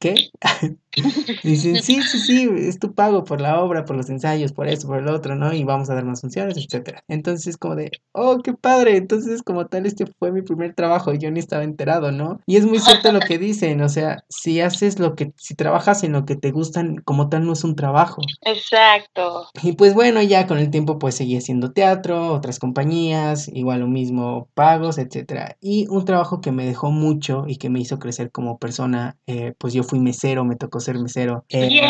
¿qué? 0.00 0.14
Dicen, 1.42 1.82
sí, 1.82 2.02
sí, 2.02 2.18
sí, 2.18 2.50
es 2.56 2.78
tu 2.78 2.94
pago 2.94 3.24
por 3.24 3.40
la 3.40 3.62
obra, 3.62 3.84
por 3.84 3.96
los 3.96 4.08
ensayos, 4.10 4.52
por 4.52 4.68
eso, 4.68 4.86
por 4.86 4.98
el 4.98 5.08
otro, 5.08 5.34
¿no? 5.34 5.52
Y 5.52 5.64
vamos 5.64 5.90
a 5.90 5.94
dar 5.94 6.04
más 6.04 6.20
funciones, 6.20 6.56
etcétera. 6.56 7.04
Entonces, 7.08 7.56
como 7.56 7.76
de, 7.76 7.90
oh, 8.12 8.38
qué 8.42 8.54
padre. 8.54 8.96
Entonces, 8.96 9.42
como 9.42 9.66
tal, 9.66 9.86
este 9.86 10.06
fue 10.18 10.32
mi 10.32 10.42
primer 10.42 10.74
trabajo 10.74 11.12
y 11.12 11.18
yo 11.18 11.30
ni 11.30 11.40
estaba 11.40 11.64
enterado, 11.64 12.12
¿no? 12.12 12.40
Y 12.46 12.56
es 12.56 12.66
muy 12.66 12.78
cierto 12.78 13.12
lo 13.12 13.20
que 13.20 13.38
dicen, 13.38 13.82
o 13.82 13.88
sea, 13.88 14.24
si 14.28 14.60
haces 14.60 14.98
lo 14.98 15.14
que, 15.14 15.32
si 15.36 15.54
trabajas 15.54 16.04
en 16.04 16.12
lo 16.12 16.24
que 16.24 16.36
te 16.36 16.50
gustan, 16.50 16.96
como 17.04 17.28
tal, 17.28 17.46
no 17.46 17.52
es 17.52 17.64
un 17.64 17.76
trabajo. 17.76 18.22
Exacto. 18.42 19.48
Y 19.62 19.72
pues 19.72 19.94
bueno, 19.94 20.22
ya 20.22 20.46
con 20.46 20.58
el 20.58 20.70
tiempo, 20.70 20.98
pues 20.98 21.16
seguí 21.16 21.36
haciendo 21.36 21.72
teatro, 21.72 22.32
otras 22.32 22.58
compañías, 22.58 23.48
igual 23.48 23.80
lo 23.80 23.88
mismo, 23.88 24.48
pagos, 24.54 24.98
etcétera. 24.98 25.56
Y 25.60 25.86
un 25.88 26.04
trabajo 26.04 26.40
que 26.40 26.52
me 26.52 26.66
dejó 26.66 26.90
mucho 26.90 27.44
y 27.46 27.56
que 27.56 27.70
me 27.70 27.80
hizo 27.80 27.98
crecer 27.98 28.30
como 28.30 28.58
persona, 28.58 29.16
eh, 29.26 29.54
pues 29.58 29.72
yo 29.74 29.82
fui 29.82 30.00
mesero, 30.00 30.44
me 30.44 30.56
tocó 30.56 30.80
ser 30.84 30.98
mesero. 30.98 31.44
Eh, 31.48 31.80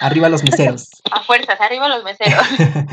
arriba 0.00 0.28
los 0.28 0.42
meseros. 0.42 0.88
A 1.12 1.22
fuerzas, 1.22 1.60
arriba 1.60 1.88
los 1.88 2.02
meseros. 2.04 2.46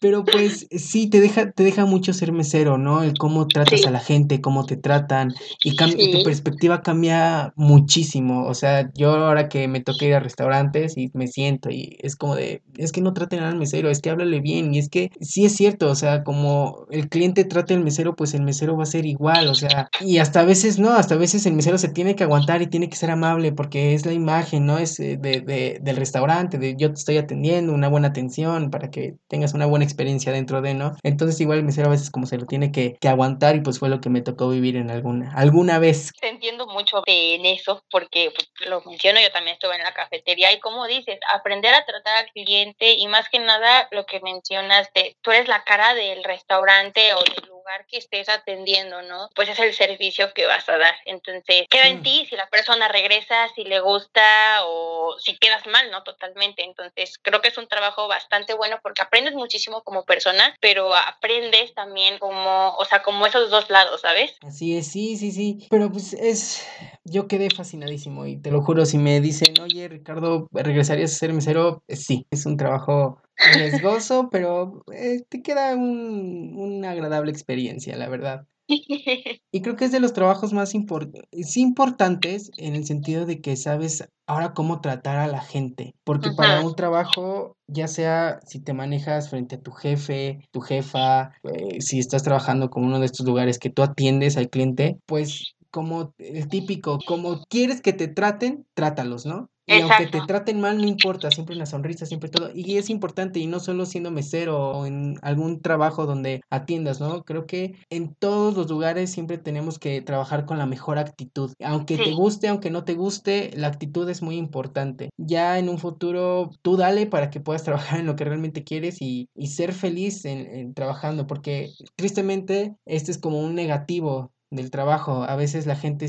Pero 0.00 0.24
pues 0.24 0.66
sí, 0.70 1.08
te 1.08 1.20
deja, 1.20 1.50
te 1.50 1.62
deja 1.62 1.84
mucho 1.84 2.12
ser 2.12 2.32
mesero, 2.32 2.78
¿no? 2.78 3.02
El 3.02 3.16
cómo 3.18 3.46
tratas 3.48 3.86
a 3.86 3.90
la 3.90 4.00
gente, 4.00 4.40
cómo 4.40 4.64
te 4.64 4.76
tratan 4.76 5.34
y, 5.64 5.76
tu 5.76 6.22
perspectiva 6.22 6.82
cambia 6.82 7.52
muchísimo. 7.56 8.46
O 8.46 8.54
sea, 8.54 8.90
yo 8.94 9.10
ahora 9.10 9.48
que 9.48 9.68
me 9.68 9.80
toca 9.80 10.04
ir 10.04 10.14
a 10.14 10.20
restaurantes 10.20 10.96
y 10.96 11.10
me 11.14 11.26
siento 11.26 11.70
y 11.70 11.96
es 12.00 12.16
como 12.16 12.36
de, 12.36 12.62
es 12.76 12.92
que 12.92 13.00
no 13.00 13.12
traten 13.12 13.40
al 13.40 13.56
mesero, 13.56 13.90
es 13.90 14.00
que 14.00 14.10
háblale 14.10 14.40
bien 14.40 14.74
y 14.74 14.78
es 14.78 14.88
que 14.88 15.10
sí 15.20 15.44
es 15.44 15.54
cierto, 15.56 15.90
o 15.90 15.94
sea, 15.94 16.24
como 16.24 16.86
el 16.90 17.08
cliente 17.08 17.44
trata 17.44 17.74
al 17.74 17.84
mesero, 17.84 18.14
pues 18.14 18.34
el 18.34 18.42
mesero 18.42 18.76
va 18.76 18.84
a 18.84 18.86
ser 18.86 19.06
igual, 19.06 19.48
o 19.48 19.54
sea, 19.54 19.88
y 20.00 20.18
hasta 20.18 20.40
a 20.40 20.44
veces 20.44 20.78
no, 20.78 20.92
hasta 20.92 21.14
a 21.14 21.18
veces 21.18 21.44
el 21.46 21.54
mesero 21.54 21.78
se 21.78 21.88
tiene 21.88 22.14
que 22.14 22.24
aguantar 22.24 22.62
y 22.62 22.66
tiene 22.66 22.88
que 22.88 22.96
ser 22.96 23.10
amable 23.10 23.52
porque 23.52 23.94
es 23.94 24.06
la 24.06 24.12
imagen, 24.12 24.66
¿no? 24.66 24.78
Es 24.78 24.98
eh, 25.00 25.18
de, 25.20 25.40
de, 25.40 25.78
del 25.82 25.96
restaurante, 25.96 26.58
de 26.58 26.76
yo 26.76 26.88
te 26.88 26.98
estoy 26.98 27.18
atendiendo, 27.18 27.72
una 27.72 27.88
buena 27.88 28.08
atención 28.08 28.70
para 28.70 28.90
que 28.90 29.16
tengas 29.28 29.54
una 29.54 29.66
buena 29.66 29.84
experiencia 29.88 30.32
dentro 30.32 30.60
de, 30.60 30.74
¿no? 30.74 30.96
Entonces 31.02 31.40
igual 31.40 31.58
el 31.58 31.64
mesero 31.64 31.88
a 31.88 31.92
veces 31.92 32.10
como 32.10 32.26
se 32.26 32.38
lo 32.38 32.46
tiene 32.46 32.72
que, 32.72 32.96
que 33.00 33.08
aguantar 33.08 33.56
y 33.56 33.60
pues 33.60 33.78
fue 33.78 33.88
lo 33.88 34.00
que 34.00 34.10
me 34.10 34.22
tocó 34.22 34.48
vivir 34.48 34.76
en 34.76 34.90
alguna, 34.90 35.32
alguna 35.34 35.78
vez. 35.78 36.12
Te 36.20 36.28
entiendo 36.28 36.66
mucho 36.66 37.02
en 37.06 37.46
eso 37.46 37.82
porque 37.90 38.30
pues, 38.34 38.48
lo 38.68 38.80
menciono, 38.82 39.20
yo 39.20 39.30
también 39.32 39.54
estuve 39.54 39.76
en 39.76 39.82
la 39.82 39.94
cafetería 39.94 40.52
y 40.52 40.60
como 40.60 40.86
dices, 40.86 41.18
aprender 41.34 41.74
a 41.74 41.84
tratar 41.84 42.24
al 42.24 42.30
cliente 42.32 42.92
y 42.92 43.06
más 43.08 43.28
que 43.28 43.38
nada 43.38 43.88
lo 43.90 44.06
que 44.06 44.20
mencionaste, 44.20 45.16
tú 45.22 45.30
eres 45.30 45.48
la 45.48 45.64
cara 45.64 45.94
del 45.94 46.24
restaurante 46.24 47.14
o 47.14 47.18
del 47.18 47.48
lugar 47.48 47.57
lugar 47.68 47.86
que 47.86 47.98
estés 47.98 48.28
atendiendo, 48.28 49.02
¿no? 49.02 49.28
Pues 49.34 49.48
es 49.48 49.58
el 49.58 49.74
servicio 49.74 50.32
que 50.34 50.46
vas 50.46 50.68
a 50.68 50.78
dar. 50.78 50.94
Entonces, 51.04 51.66
queda 51.68 51.88
en 51.88 52.02
ti 52.02 52.26
si 52.28 52.34
la 52.36 52.48
persona 52.48 52.88
regresa, 52.88 53.48
si 53.54 53.64
le 53.64 53.80
gusta 53.80 54.22
o 54.64 55.16
si 55.18 55.36
quedas 55.36 55.66
mal, 55.66 55.90
¿no? 55.90 56.02
Totalmente. 56.02 56.64
Entonces, 56.64 57.18
creo 57.20 57.40
que 57.42 57.48
es 57.48 57.58
un 57.58 57.68
trabajo 57.68 58.08
bastante 58.08 58.54
bueno 58.54 58.78
porque 58.82 59.02
aprendes 59.02 59.34
muchísimo 59.34 59.82
como 59.82 60.04
persona, 60.04 60.56
pero 60.60 60.94
aprendes 60.94 61.74
también 61.74 62.18
como, 62.18 62.74
o 62.76 62.84
sea, 62.84 63.02
como 63.02 63.26
esos 63.26 63.50
dos 63.50 63.68
lados, 63.68 64.00
¿sabes? 64.00 64.36
Así 64.46 64.76
es, 64.76 64.90
sí, 64.90 65.16
sí, 65.16 65.30
sí. 65.30 65.66
Pero 65.68 65.92
pues 65.92 66.14
es, 66.14 66.66
yo 67.04 67.28
quedé 67.28 67.50
fascinadísimo 67.50 68.26
y 68.26 68.40
te 68.40 68.50
lo 68.50 68.62
juro, 68.62 68.86
si 68.86 68.96
me 68.96 69.20
dicen, 69.20 69.54
oye, 69.62 69.88
Ricardo, 69.88 70.48
¿regresarías 70.52 71.12
a 71.12 71.18
ser 71.18 71.32
mesero? 71.34 71.82
Eh, 71.86 71.96
sí, 71.96 72.26
es 72.30 72.46
un 72.46 72.56
trabajo 72.56 73.20
riesgoso, 73.38 74.28
pero 74.30 74.84
eh, 74.92 75.24
te 75.28 75.42
queda 75.42 75.74
un, 75.74 76.54
una 76.56 76.90
agradable 76.90 77.30
experiencia, 77.30 77.96
la 77.96 78.08
verdad. 78.08 78.46
Y 79.50 79.62
creo 79.62 79.76
que 79.76 79.86
es 79.86 79.92
de 79.92 80.00
los 80.00 80.12
trabajos 80.12 80.52
más 80.52 80.74
importantes 80.74 82.50
en 82.58 82.74
el 82.74 82.84
sentido 82.84 83.24
de 83.24 83.40
que 83.40 83.56
sabes 83.56 84.06
ahora 84.26 84.52
cómo 84.52 84.82
tratar 84.82 85.16
a 85.16 85.26
la 85.26 85.40
gente, 85.40 85.94
porque 86.04 86.32
para 86.36 86.60
un 86.60 86.76
trabajo, 86.76 87.56
ya 87.66 87.88
sea 87.88 88.40
si 88.46 88.60
te 88.60 88.74
manejas 88.74 89.30
frente 89.30 89.56
a 89.56 89.60
tu 89.60 89.72
jefe, 89.72 90.40
tu 90.50 90.60
jefa, 90.60 91.32
eh, 91.44 91.80
si 91.80 91.98
estás 91.98 92.22
trabajando 92.22 92.68
con 92.68 92.84
uno 92.84 93.00
de 93.00 93.06
estos 93.06 93.26
lugares 93.26 93.58
que 93.58 93.70
tú 93.70 93.82
atiendes 93.82 94.36
al 94.36 94.50
cliente, 94.50 94.98
pues 95.06 95.54
como 95.70 96.14
el 96.18 96.48
típico, 96.48 96.98
como 97.06 97.44
quieres 97.48 97.80
que 97.80 97.94
te 97.94 98.08
traten, 98.08 98.66
trátalos, 98.74 99.24
¿no? 99.24 99.48
Y 99.68 99.82
aunque 99.82 100.06
te 100.06 100.20
traten 100.26 100.60
mal, 100.60 100.78
no 100.78 100.86
importa, 100.86 101.30
siempre 101.30 101.54
una 101.54 101.66
sonrisa, 101.66 102.06
siempre 102.06 102.30
todo. 102.30 102.50
Y 102.54 102.78
es 102.78 102.88
importante, 102.88 103.38
y 103.38 103.46
no 103.46 103.60
solo 103.60 103.84
siendo 103.84 104.10
mesero 104.10 104.70
o 104.70 104.86
en 104.86 105.16
algún 105.20 105.60
trabajo 105.60 106.06
donde 106.06 106.40
atiendas, 106.48 107.00
¿no? 107.00 107.22
Creo 107.22 107.46
que 107.46 107.74
en 107.90 108.14
todos 108.14 108.56
los 108.56 108.70
lugares 108.70 109.10
siempre 109.10 109.36
tenemos 109.36 109.78
que 109.78 110.00
trabajar 110.00 110.46
con 110.46 110.56
la 110.56 110.66
mejor 110.66 110.98
actitud. 110.98 111.52
Aunque 111.62 111.98
te 111.98 112.12
guste, 112.12 112.48
aunque 112.48 112.70
no 112.70 112.84
te 112.84 112.94
guste, 112.94 113.50
la 113.54 113.68
actitud 113.68 114.08
es 114.08 114.22
muy 114.22 114.36
importante. 114.36 115.10
Ya 115.18 115.58
en 115.58 115.68
un 115.68 115.78
futuro, 115.78 116.50
tú 116.62 116.76
dale 116.76 117.06
para 117.06 117.28
que 117.28 117.40
puedas 117.40 117.64
trabajar 117.68 118.00
en 118.00 118.06
lo 118.06 118.16
que 118.16 118.24
realmente 118.24 118.64
quieres 118.64 119.02
y, 119.02 119.28
y 119.34 119.48
ser 119.48 119.74
feliz 119.74 120.24
en, 120.24 120.46
en 120.46 120.74
trabajando, 120.74 121.26
porque 121.26 121.70
tristemente 121.94 122.74
este 122.86 123.10
es 123.10 123.18
como 123.18 123.40
un 123.40 123.54
negativo 123.54 124.32
del 124.50 124.70
trabajo. 124.70 125.24
A 125.24 125.36
veces 125.36 125.66
la 125.66 125.76
gente 125.76 126.08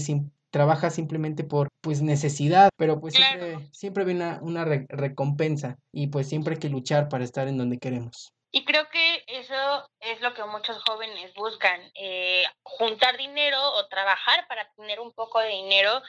trabaja 0.52 0.90
simplemente 0.90 1.44
por 1.44 1.70
pues 1.82 2.02
necesidad, 2.02 2.70
pero 2.78 3.00
pues 3.00 3.14
siempre, 3.14 3.70
siempre 3.72 4.06
viene 4.06 4.38
una, 4.42 4.66
recompensa 4.66 5.78
y 5.92 6.08
pues 6.08 6.28
siempre 6.28 6.56
hay 6.56 6.60
que 6.60 6.70
luchar 6.70 7.10
para 7.10 7.24
estar 7.24 7.48
en 7.48 7.58
donde 7.58 7.78
queremos. 7.78 8.34
Y 8.52 8.66
creo 8.66 8.90
que 8.90 9.24
eso 9.28 9.88
es 10.00 10.22
lo 10.22 10.34
que 10.34 10.44
muchos 10.44 10.82
jóvenes 10.84 11.34
buscan, 11.36 11.80
eh, 11.94 12.44
juntar 12.64 13.16
dinero 13.18 13.60
o 13.74 13.88
trabajar 13.88 14.48
para 14.48 14.68
tener 14.72 15.00
un 15.00 15.14
poco 15.14 15.40
de 15.40 15.50
dinero 15.50 16.02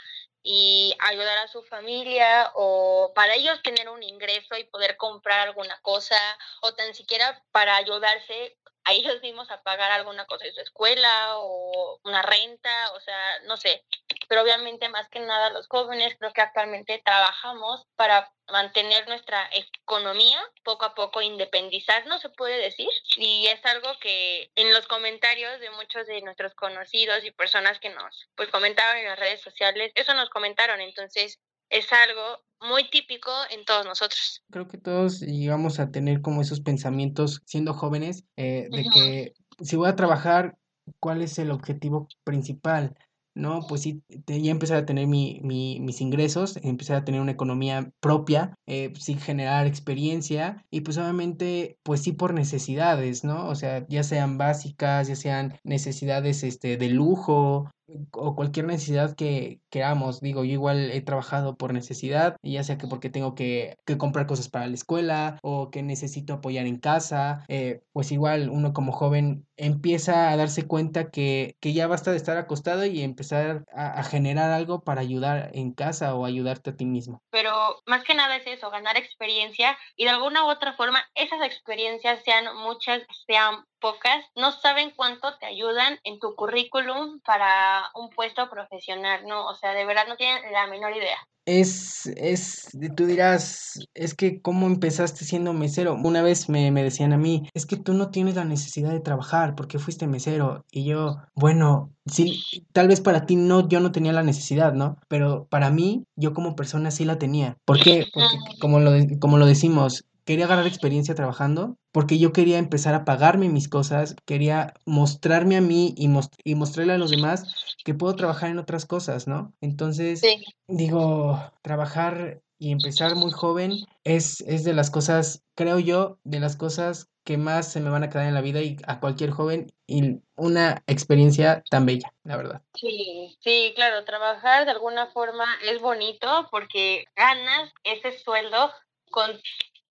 y 0.42 0.94
ayudar 1.00 1.36
a 1.38 1.48
su 1.48 1.62
familia 1.64 2.50
o 2.54 3.12
para 3.14 3.34
ellos 3.34 3.60
tener 3.62 3.90
un 3.90 4.02
ingreso 4.02 4.56
y 4.56 4.64
poder 4.64 4.96
comprar 4.96 5.40
alguna 5.40 5.78
cosa 5.82 6.16
o 6.62 6.74
tan 6.74 6.94
siquiera 6.94 7.42
para 7.52 7.76
ayudarse 7.76 8.56
a 8.90 8.92
ellos 8.92 9.22
mismos 9.22 9.50
a 9.50 9.62
pagar 9.62 9.92
alguna 9.92 10.26
cosa 10.26 10.44
de 10.44 10.52
su 10.52 10.60
escuela 10.60 11.38
o 11.38 12.00
una 12.04 12.22
renta, 12.22 12.92
o 12.92 13.00
sea, 13.00 13.40
no 13.46 13.56
sé. 13.56 13.84
Pero 14.28 14.42
obviamente 14.42 14.88
más 14.88 15.08
que 15.08 15.20
nada 15.20 15.50
los 15.50 15.66
jóvenes 15.68 16.16
creo 16.18 16.32
que 16.32 16.40
actualmente 16.40 17.00
trabajamos 17.04 17.86
para 17.96 18.32
mantener 18.48 19.06
nuestra 19.08 19.48
economía, 19.52 20.40
poco 20.64 20.84
a 20.84 20.94
poco 20.94 21.22
independizarnos, 21.22 22.20
se 22.20 22.30
puede 22.30 22.58
decir. 22.58 22.88
Y 23.16 23.46
es 23.46 23.64
algo 23.64 23.98
que 24.00 24.50
en 24.56 24.72
los 24.72 24.86
comentarios 24.86 25.60
de 25.60 25.70
muchos 25.70 26.06
de 26.06 26.20
nuestros 26.22 26.54
conocidos 26.54 27.24
y 27.24 27.30
personas 27.30 27.78
que 27.78 27.90
nos 27.90 28.28
pues 28.34 28.48
comentaron 28.50 28.98
en 28.98 29.06
las 29.06 29.18
redes 29.18 29.40
sociales, 29.40 29.92
eso 29.94 30.14
nos 30.14 30.30
comentaron. 30.30 30.80
Entonces, 30.80 31.38
es 31.70 31.86
algo 31.92 32.42
muy 32.60 32.90
típico 32.90 33.30
en 33.50 33.64
todos 33.64 33.86
nosotros. 33.86 34.42
Creo 34.50 34.68
que 34.68 34.78
todos 34.78 35.20
llegamos 35.20 35.80
a 35.80 35.90
tener 35.90 36.20
como 36.20 36.42
esos 36.42 36.60
pensamientos 36.60 37.42
siendo 37.46 37.72
jóvenes 37.72 38.24
eh, 38.36 38.68
de 38.70 38.84
que 38.92 39.34
si 39.60 39.76
voy 39.76 39.88
a 39.88 39.96
trabajar, 39.96 40.58
¿cuál 40.98 41.22
es 41.22 41.38
el 41.38 41.50
objetivo 41.50 42.08
principal? 42.24 42.94
¿no? 43.34 43.60
Pues 43.68 43.82
sí, 43.82 44.02
ya 44.26 44.50
empezar 44.50 44.78
a 44.78 44.86
tener 44.86 45.06
mi, 45.06 45.40
mi, 45.42 45.80
mis 45.80 46.00
ingresos, 46.00 46.58
empezar 46.62 46.96
a 46.96 47.04
tener 47.04 47.20
una 47.20 47.32
economía 47.32 47.92
propia, 48.00 48.54
eh, 48.66 48.92
sí 48.98 49.14
generar 49.14 49.66
experiencia 49.66 50.64
y 50.70 50.80
pues 50.80 50.98
obviamente, 50.98 51.78
pues 51.82 52.02
sí 52.02 52.12
por 52.12 52.34
necesidades, 52.34 53.24
¿no? 53.24 53.48
O 53.48 53.54
sea, 53.54 53.86
ya 53.88 54.02
sean 54.02 54.38
básicas, 54.38 55.08
ya 55.08 55.16
sean 55.16 55.58
necesidades 55.64 56.42
este, 56.42 56.76
de 56.76 56.88
lujo, 56.88 57.70
o 58.12 58.34
cualquier 58.34 58.66
necesidad 58.66 59.14
que 59.14 59.60
queramos. 59.70 60.20
Digo, 60.20 60.44
yo 60.44 60.52
igual 60.52 60.90
he 60.90 61.00
trabajado 61.00 61.56
por 61.56 61.72
necesidad, 61.72 62.36
ya 62.42 62.64
sea 62.64 62.78
que 62.78 62.86
porque 62.86 63.10
tengo 63.10 63.34
que, 63.34 63.76
que 63.84 63.98
comprar 63.98 64.26
cosas 64.26 64.48
para 64.48 64.66
la 64.66 64.74
escuela 64.74 65.38
o 65.42 65.70
que 65.70 65.82
necesito 65.82 66.34
apoyar 66.34 66.66
en 66.66 66.78
casa, 66.78 67.44
eh, 67.48 67.82
pues 67.92 68.12
igual 68.12 68.50
uno 68.50 68.72
como 68.72 68.92
joven 68.92 69.46
empieza 69.60 70.30
a 70.30 70.36
darse 70.36 70.66
cuenta 70.66 71.10
que, 71.10 71.56
que 71.60 71.74
ya 71.74 71.86
basta 71.86 72.10
de 72.10 72.16
estar 72.16 72.38
acostado 72.38 72.84
y 72.86 73.02
empezar 73.02 73.64
a, 73.72 74.00
a, 74.00 74.02
generar 74.02 74.50
algo 74.50 74.80
para 74.80 75.02
ayudar 75.02 75.50
en 75.52 75.72
casa 75.72 76.14
o 76.14 76.24
ayudarte 76.24 76.70
a 76.70 76.76
ti 76.76 76.86
mismo. 76.86 77.22
Pero 77.30 77.52
más 77.86 78.02
que 78.04 78.14
nada 78.14 78.36
es 78.36 78.46
eso, 78.46 78.70
ganar 78.70 78.96
experiencia 78.96 79.76
y 79.96 80.04
de 80.04 80.10
alguna 80.10 80.44
u 80.44 80.48
otra 80.48 80.72
forma 80.72 81.04
esas 81.14 81.42
experiencias 81.42 82.24
sean 82.24 82.56
muchas, 82.56 83.02
sean 83.26 83.64
pocas, 83.80 84.24
no 84.34 84.52
saben 84.52 84.92
cuánto 84.96 85.36
te 85.38 85.46
ayudan 85.46 85.98
en 86.04 86.18
tu 86.18 86.34
currículum 86.34 87.20
para 87.20 87.90
un 87.94 88.10
puesto 88.10 88.48
profesional, 88.48 89.26
¿no? 89.26 89.46
O 89.46 89.54
sea, 89.54 89.72
de 89.72 89.84
verdad 89.84 90.06
no 90.08 90.16
tienen 90.16 90.52
la 90.52 90.66
menor 90.68 90.96
idea. 90.96 91.18
Es, 91.52 92.06
es, 92.14 92.68
tú 92.96 93.06
dirás, 93.06 93.80
es 93.94 94.14
que 94.14 94.40
cómo 94.40 94.68
empezaste 94.68 95.24
siendo 95.24 95.52
mesero. 95.52 95.96
Una 95.96 96.22
vez 96.22 96.48
me, 96.48 96.70
me 96.70 96.84
decían 96.84 97.12
a 97.12 97.18
mí, 97.18 97.48
es 97.54 97.66
que 97.66 97.76
tú 97.76 97.92
no 97.92 98.10
tienes 98.10 98.36
la 98.36 98.44
necesidad 98.44 98.92
de 98.92 99.00
trabajar 99.00 99.56
porque 99.56 99.80
fuiste 99.80 100.06
mesero. 100.06 100.64
Y 100.70 100.84
yo, 100.84 101.16
bueno, 101.34 101.90
sí, 102.06 102.40
tal 102.70 102.86
vez 102.86 103.00
para 103.00 103.26
ti 103.26 103.34
no, 103.34 103.68
yo 103.68 103.80
no 103.80 103.90
tenía 103.90 104.12
la 104.12 104.22
necesidad, 104.22 104.74
¿no? 104.74 104.98
Pero 105.08 105.48
para 105.50 105.72
mí, 105.72 106.04
yo 106.14 106.34
como 106.34 106.54
persona 106.54 106.92
sí 106.92 107.04
la 107.04 107.18
tenía. 107.18 107.56
¿Por 107.64 107.80
qué? 107.80 108.06
Porque 108.14 108.36
como 108.60 108.78
lo, 108.78 108.92
como 109.18 109.36
lo 109.36 109.46
decimos, 109.46 110.04
quería 110.24 110.46
ganar 110.46 110.68
experiencia 110.68 111.16
trabajando 111.16 111.79
porque 111.92 112.18
yo 112.18 112.32
quería 112.32 112.58
empezar 112.58 112.94
a 112.94 113.04
pagarme 113.04 113.48
mis 113.48 113.68
cosas, 113.68 114.16
quería 114.24 114.74
mostrarme 114.86 115.56
a 115.56 115.60
mí 115.60 115.94
y, 115.96 116.10
y 116.44 116.54
mostrarle 116.54 116.92
a 116.92 116.98
los 116.98 117.10
demás 117.10 117.76
que 117.84 117.94
puedo 117.94 118.14
trabajar 118.14 118.50
en 118.50 118.58
otras 118.58 118.86
cosas, 118.86 119.26
¿no? 119.26 119.52
Entonces, 119.60 120.22
digo, 120.68 121.40
trabajar 121.62 122.42
y 122.58 122.72
empezar 122.72 123.16
muy 123.16 123.32
joven 123.32 123.72
es, 124.04 124.42
es 124.42 124.64
de 124.64 124.74
las 124.74 124.90
cosas, 124.90 125.42
creo 125.54 125.78
yo, 125.78 126.18
de 126.24 126.40
las 126.40 126.56
cosas 126.56 127.08
que 127.24 127.36
más 127.38 127.70
se 127.72 127.80
me 127.80 127.90
van 127.90 128.02
a 128.02 128.10
quedar 128.10 128.26
en 128.26 128.34
la 128.34 128.40
vida 128.40 128.60
y 128.60 128.76
a 128.86 129.00
cualquier 129.00 129.30
joven 129.30 129.72
y 129.86 130.20
una 130.36 130.82
experiencia 130.86 131.62
tan 131.70 131.86
bella, 131.86 132.12
la 132.24 132.36
verdad. 132.36 132.62
Sí, 132.74 133.36
sí, 133.40 133.72
claro, 133.74 134.04
trabajar 134.04 134.64
de 134.64 134.72
alguna 134.72 135.06
forma 135.08 135.46
es 135.64 135.80
bonito 135.80 136.48
porque 136.50 137.04
ganas 137.16 137.72
ese 137.84 138.18
sueldo 138.18 138.70
con 139.10 139.30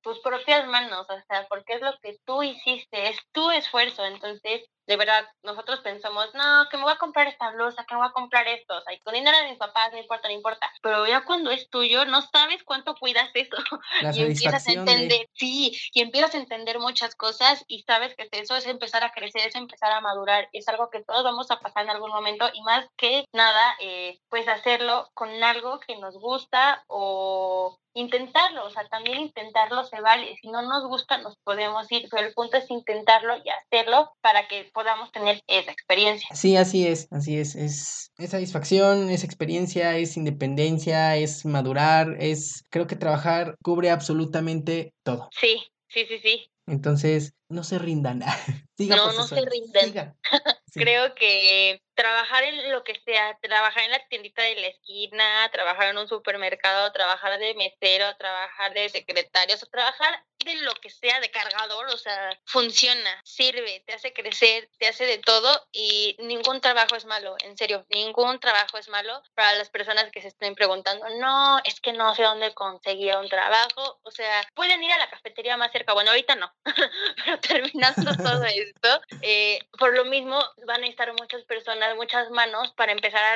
tus 0.02 0.20
propias 0.20 0.68
manos, 0.68 1.06
o 1.10 1.22
sea, 1.28 1.48
porque 1.50 1.74
es 1.74 1.82
lo 1.82 1.94
que 2.02 2.18
tú 2.26 2.44
hiciste, 2.44 3.10
es 3.10 3.18
tu 3.32 3.50
esfuerzo, 3.52 4.06
entonces 4.06 4.62
de 4.90 4.98
verdad, 4.98 5.24
nosotros 5.44 5.82
pensamos, 5.82 6.34
no, 6.34 6.68
que 6.72 6.78
me 6.78 6.82
voy 6.82 6.92
a 6.92 6.98
comprar 6.98 7.28
esta 7.28 7.52
blusa, 7.52 7.86
que 7.86 7.94
me 7.94 8.00
voy 8.00 8.10
a 8.10 8.12
comprar 8.12 8.48
esto, 8.48 8.76
o 8.76 8.82
sea, 8.82 8.92
y 8.92 9.00
con 9.02 9.14
dinero 9.14 9.38
de 9.38 9.50
mis 9.50 9.60
papás, 9.60 9.92
no 9.92 10.00
importa, 10.00 10.28
no 10.28 10.34
importa, 10.34 10.74
pero 10.82 11.06
ya 11.06 11.24
cuando 11.26 11.52
es 11.52 11.70
tuyo, 11.70 12.06
no 12.06 12.24
sabes 12.24 12.64
cuánto 12.64 12.96
cuidas 12.96 13.30
eso, 13.36 13.56
y 14.16 14.24
empiezas 14.24 14.68
a 14.68 14.72
entender, 14.72 15.28
sí, 15.34 15.80
y 15.94 16.02
empiezas 16.02 16.34
a 16.34 16.40
entender 16.40 16.80
muchas 16.80 17.14
cosas, 17.14 17.64
y 17.68 17.84
sabes 17.84 18.16
que 18.16 18.28
eso 18.32 18.56
es 18.56 18.66
empezar 18.66 19.04
a 19.04 19.12
crecer, 19.12 19.48
es 19.48 19.54
empezar 19.54 19.92
a 19.92 20.02
madurar, 20.02 20.50
es 20.54 20.68
algo 20.68 20.90
que 20.90 21.04
todos 21.04 21.24
vamos 21.24 21.52
a 21.52 21.60
pasar 21.60 21.84
en 21.84 21.92
algún 21.92 22.10
momento, 22.10 22.50
y 22.52 22.64
más 22.64 22.88
que 22.98 23.26
nada, 23.32 23.76
eh, 23.82 24.18
pues 24.28 24.48
hacerlo 24.48 25.08
con 25.14 25.44
algo 25.44 25.80
que 25.82 25.98
nos 25.98 26.18
gusta, 26.18 26.84
o 26.88 27.78
intentarlo, 27.94 28.66
o 28.66 28.70
sea, 28.70 28.88
también 28.88 29.20
intentarlo 29.20 29.84
se 29.84 30.00
vale, 30.02 30.36
si 30.42 30.50
no 30.50 30.62
nos 30.62 30.86
gusta 30.88 31.18
nos 31.18 31.36
podemos 31.44 31.92
ir, 31.92 32.08
pero 32.10 32.26
el 32.26 32.34
punto 32.34 32.58
es 32.58 32.70
intentarlo 32.70 33.38
y 33.44 33.50
hacerlo 33.50 34.12
para 34.22 34.48
que 34.48 34.70
podamos 34.80 35.12
tener 35.12 35.44
esa 35.48 35.72
experiencia. 35.72 36.34
Sí, 36.34 36.56
así 36.56 36.88
es, 36.88 37.10
así 37.12 37.38
es, 37.38 37.54
es, 37.56 38.14
satisfacción, 38.30 39.10
es 39.10 39.26
experiencia, 39.26 39.98
es 39.98 40.16
independencia, 40.16 41.18
es 41.18 41.46
madurar, 41.46 42.16
es, 42.18 42.64
creo 42.70 42.88
que 42.88 42.96
trabajar 42.96 43.56
cubre 43.62 43.90
absolutamente 43.90 44.94
todo. 45.04 45.28
Sí, 45.34 45.62
sí, 45.90 46.06
sí, 46.08 46.20
sí. 46.20 46.50
Entonces, 46.66 47.34
no 47.50 47.66
se 47.66 47.78
rindan. 47.78 48.20
no, 48.78 49.12
no 49.12 49.28
se 49.28 49.42
rindan. 49.42 50.16
Creo 50.74 51.16
que 51.16 51.82
trabajar 51.96 52.44
en 52.44 52.72
lo 52.72 52.84
que 52.84 52.94
sea, 53.04 53.38
trabajar 53.42 53.84
en 53.84 53.92
la 53.92 54.08
tiendita 54.08 54.44
de 54.44 54.56
la 54.56 54.68
esquina, 54.68 55.50
trabajar 55.52 55.90
en 55.90 55.98
un 55.98 56.08
supermercado, 56.08 56.92
trabajar 56.94 57.38
de 57.40 57.56
mesero, 57.56 58.06
trabajar 58.18 58.74
de 58.74 58.88
secretarios, 58.88 59.64
o 59.64 59.66
trabajar 59.66 60.24
de 60.56 60.62
lo 60.62 60.74
que 60.76 60.90
sea, 60.90 61.20
de 61.20 61.32
cargador, 61.32 61.88
o 61.88 61.98
sea, 61.98 62.38
funciona, 62.46 63.22
sirve, 63.24 63.84
te 63.86 63.94
hace 63.94 64.14
crecer, 64.14 64.70
te 64.78 64.88
hace 64.88 65.06
de 65.06 65.20
todo 65.20 65.68
y 65.72 66.16
ningún 66.20 66.62
trabajo 66.62 66.96
es 66.96 67.06
malo, 67.06 67.36
en 67.44 67.58
serio, 67.58 67.86
ningún 67.90 68.40
trabajo 68.40 68.78
es 68.78 68.90
malo 68.90 69.22
para 69.36 69.54
las 69.54 69.70
personas 69.70 70.12
que 70.12 70.22
se 70.22 70.30
estén 70.30 70.56
preguntando, 70.56 71.08
no, 71.20 71.60
es 71.64 71.80
que 71.82 71.94
no 71.94 72.14
sé 72.16 72.24
dónde 72.24 72.54
conseguir 72.54 73.16
un 73.16 73.30
trabajo, 73.30 74.00
o 74.04 74.12
sea, 74.12 74.48
pueden 74.56 74.84
ir 74.84 74.92
a 74.92 74.98
la 74.98 75.10
cafetería 75.10 75.58
más 75.58 75.72
cerca, 75.72 75.94
bueno, 75.94 76.12
ahorita 76.12 76.36
no, 76.36 76.52
pero 77.26 77.40
terminando 77.40 78.12
todo 78.16 78.44
esto, 78.46 79.02
eh, 79.22 79.60
por 79.78 79.96
lo 79.96 80.06
mismo 80.06 80.40
van 80.66 80.84
a 80.84 80.88
estar 80.88 81.12
muchas 81.14 81.44
personas, 81.44 81.96
muchas 81.96 82.30
manos 82.32 82.74
para 82.74 82.92
empezar 82.92 83.24
a 83.24 83.36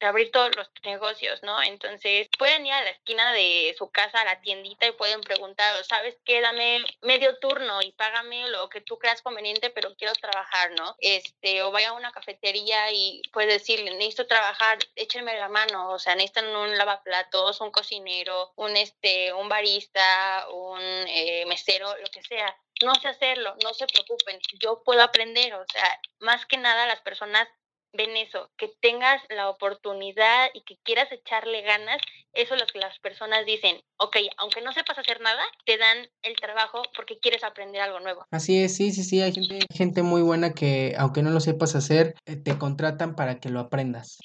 reabrir 0.00 0.30
todos 0.30 0.54
los 0.56 0.70
negocios, 0.84 1.42
¿no? 1.42 1.62
Entonces, 1.62 2.28
pueden 2.38 2.66
ir 2.66 2.72
a 2.72 2.82
la 2.82 2.90
esquina 2.90 3.32
de 3.32 3.74
su 3.76 3.90
casa, 3.90 4.20
a 4.20 4.24
la 4.24 4.40
tiendita 4.40 4.86
y 4.86 4.92
pueden 4.92 5.20
preguntar, 5.20 5.82
¿sabes 5.84 6.16
qué? 6.24 6.40
Dame 6.52 6.84
medio 7.00 7.38
turno 7.38 7.80
y 7.80 7.92
págame 7.92 8.46
lo 8.50 8.68
que 8.68 8.82
tú 8.82 8.98
creas 8.98 9.22
conveniente, 9.22 9.70
pero 9.70 9.94
quiero 9.96 10.12
trabajar, 10.12 10.72
¿no? 10.72 10.96
Este, 10.98 11.62
o 11.62 11.70
vaya 11.70 11.90
a 11.90 11.92
una 11.94 12.12
cafetería 12.12 12.92
y 12.92 13.22
puedes 13.32 13.54
decirle, 13.54 13.90
necesito 13.92 14.26
trabajar, 14.26 14.78
échenme 14.94 15.34
la 15.38 15.48
mano, 15.48 15.90
o 15.90 15.98
sea, 15.98 16.14
necesitan 16.14 16.54
un 16.54 16.76
lavaplatos, 16.76 17.62
un 17.62 17.70
cocinero, 17.70 18.52
un, 18.56 18.76
este, 18.76 19.32
un 19.32 19.48
barista, 19.48 20.46
un 20.50 20.80
eh, 20.82 21.46
mesero, 21.46 21.96
lo 21.96 22.06
que 22.12 22.22
sea 22.22 22.54
no 22.84 22.94
sé 22.96 23.08
hacerlo, 23.08 23.54
no 23.62 23.72
se 23.74 23.86
preocupen, 23.86 24.40
yo 24.58 24.82
puedo 24.82 25.02
aprender, 25.02 25.54
o 25.54 25.64
sea, 25.72 26.00
más 26.18 26.46
que 26.46 26.56
nada 26.56 26.86
las 26.86 27.00
personas 27.00 27.48
ven 27.92 28.16
eso, 28.16 28.50
que 28.56 28.72
tengas 28.80 29.22
la 29.28 29.48
oportunidad 29.48 30.48
y 30.54 30.62
que 30.62 30.78
quieras 30.82 31.10
echarle 31.12 31.62
ganas, 31.62 32.00
eso 32.32 32.54
es 32.54 32.60
lo 32.60 32.66
que 32.66 32.78
las 32.78 32.98
personas 33.00 33.44
dicen, 33.44 33.76
ok, 33.98 34.16
aunque 34.38 34.62
no 34.62 34.72
sepas 34.72 34.98
hacer 34.98 35.20
nada, 35.20 35.42
te 35.66 35.76
dan 35.76 35.98
el 36.22 36.34
trabajo 36.36 36.82
porque 36.96 37.18
quieres 37.18 37.44
aprender 37.44 37.82
algo 37.82 38.00
nuevo. 38.00 38.26
Así 38.30 38.62
es, 38.62 38.74
sí, 38.74 38.92
sí, 38.92 39.04
sí, 39.04 39.20
hay 39.20 39.32
gente, 39.32 39.60
gente 39.72 40.02
muy 40.02 40.22
buena 40.22 40.54
que 40.54 40.94
aunque 40.98 41.22
no 41.22 41.30
lo 41.30 41.40
sepas 41.40 41.74
hacer, 41.74 42.14
eh, 42.26 42.36
te 42.36 42.56
contratan 42.58 43.14
para 43.14 43.38
que 43.38 43.50
lo 43.50 43.60
aprendas. 43.60 44.18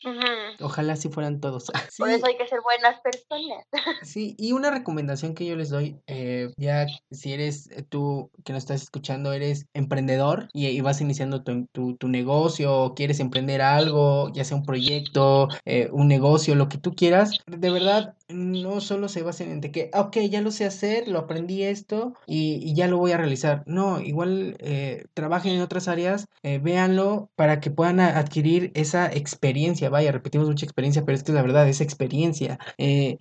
Ojalá 0.60 0.94
así 0.94 1.10
fueran 1.10 1.42
todos. 1.42 1.66
Por 1.98 2.10
eso 2.10 2.26
hay 2.26 2.38
que 2.38 2.48
ser 2.48 2.62
buenas 2.62 3.00
personas. 3.02 3.66
sí, 4.04 4.36
y 4.38 4.54
una 4.54 4.72
recomendación 4.72 5.36
que 5.36 5.46
yo 5.46 5.56
les 5.56 5.70
doy, 5.70 6.00
eh, 6.08 6.50
ya 6.58 6.88
si 7.12 7.34
eres 7.34 7.70
eh, 7.72 7.84
tú 7.84 8.32
que 8.46 8.54
nos 8.54 8.64
estás 8.64 8.82
escuchando, 8.82 9.34
eres 9.34 9.66
emprendedor 9.74 10.48
y, 10.54 10.78
vas 10.82 11.02
iniciando 11.02 11.44
tu, 11.44 11.66
tu, 11.74 11.98
tu 11.98 12.08
negocio 12.08 12.74
o 12.74 12.96
quieres 12.96 13.20
emprender 13.20 13.57
algo, 13.62 14.32
ya 14.34 14.44
sea 14.44 14.58
un 14.58 14.64
proyecto, 14.64 15.48
eh, 15.66 15.90
un 15.92 16.08
negocio, 16.08 16.56
lo 16.56 16.70
que 16.70 16.78
tú 16.78 16.94
quieras, 16.94 17.40
de 17.46 17.72
verdad 17.72 18.16
no 18.30 18.82
solo 18.82 19.08
se 19.08 19.24
basen 19.24 19.52
en 19.52 19.62
de 19.62 19.72
que, 19.72 19.90
ah, 19.94 20.02
ok, 20.02 20.18
ya 20.30 20.42
lo 20.42 20.52
sé 20.52 20.66
hacer, 20.66 21.08
lo 21.08 21.20
aprendí 21.20 21.64
esto 21.64 22.14
y, 22.26 22.74
ya 22.76 22.88
lo 22.88 22.98
voy 22.98 23.12
a 23.12 23.18
realizar. 23.18 23.64
No, 23.66 24.02
igual 24.02 24.58
eh, 24.60 25.06
trabajen 25.14 25.54
en 25.54 25.62
otras 25.62 25.88
áreas, 25.88 26.28
eh, 26.44 26.60
véanlo 26.60 27.30
para 27.36 27.60
que 27.62 27.72
puedan 27.72 28.00
adquirir 28.00 28.72
esa 28.76 29.12
experiencia. 29.12 29.90
Vaya, 29.90 30.12
repetimos 30.12 30.48
mucha 30.48 30.66
experiencia, 30.66 31.04
pero 31.06 31.16
es 31.16 31.24
que 31.24 31.32
la 31.32 31.42
verdad, 31.42 31.68
esa 31.68 31.84
experiencia. 31.84 32.60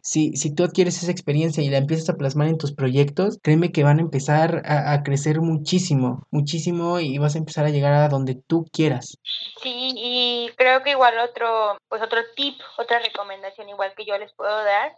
si, 0.02 0.36
si 0.36 0.50
tú 0.54 0.64
adquieres 0.64 1.02
esa 1.02 1.12
experiencia 1.12 1.62
y 1.62 1.70
la 1.70 1.78
empiezas 1.78 2.10
a 2.10 2.16
plasmar 2.16 2.48
en 2.48 2.58
tus 2.58 2.72
proyectos, 2.72 3.38
créeme 3.42 3.72
que 3.72 3.84
van 3.84 3.98
a 3.98 4.02
empezar 4.02 4.62
a, 4.66 4.92
a 4.92 5.02
crecer 5.02 5.40
muchísimo, 5.40 6.26
muchísimo 6.30 7.00
y 7.00 7.18
vas 7.18 7.34
a 7.34 7.38
empezar 7.38 7.64
a 7.64 7.70
llegar 7.70 7.92
a 7.92 8.08
donde 8.08 8.34
tú 8.34 8.66
quieras. 8.72 9.18
Sí, 9.62 9.92
y 9.96 10.25
y 10.26 10.52
creo 10.56 10.82
que 10.82 10.90
igual 10.90 11.18
otro, 11.18 11.78
pues 11.88 12.02
otro 12.02 12.20
tip, 12.34 12.60
otra 12.78 12.98
recomendación 12.98 13.68
igual 13.68 13.94
que 13.94 14.04
yo 14.04 14.18
les 14.18 14.32
puedo 14.34 14.64
dar 14.64 14.96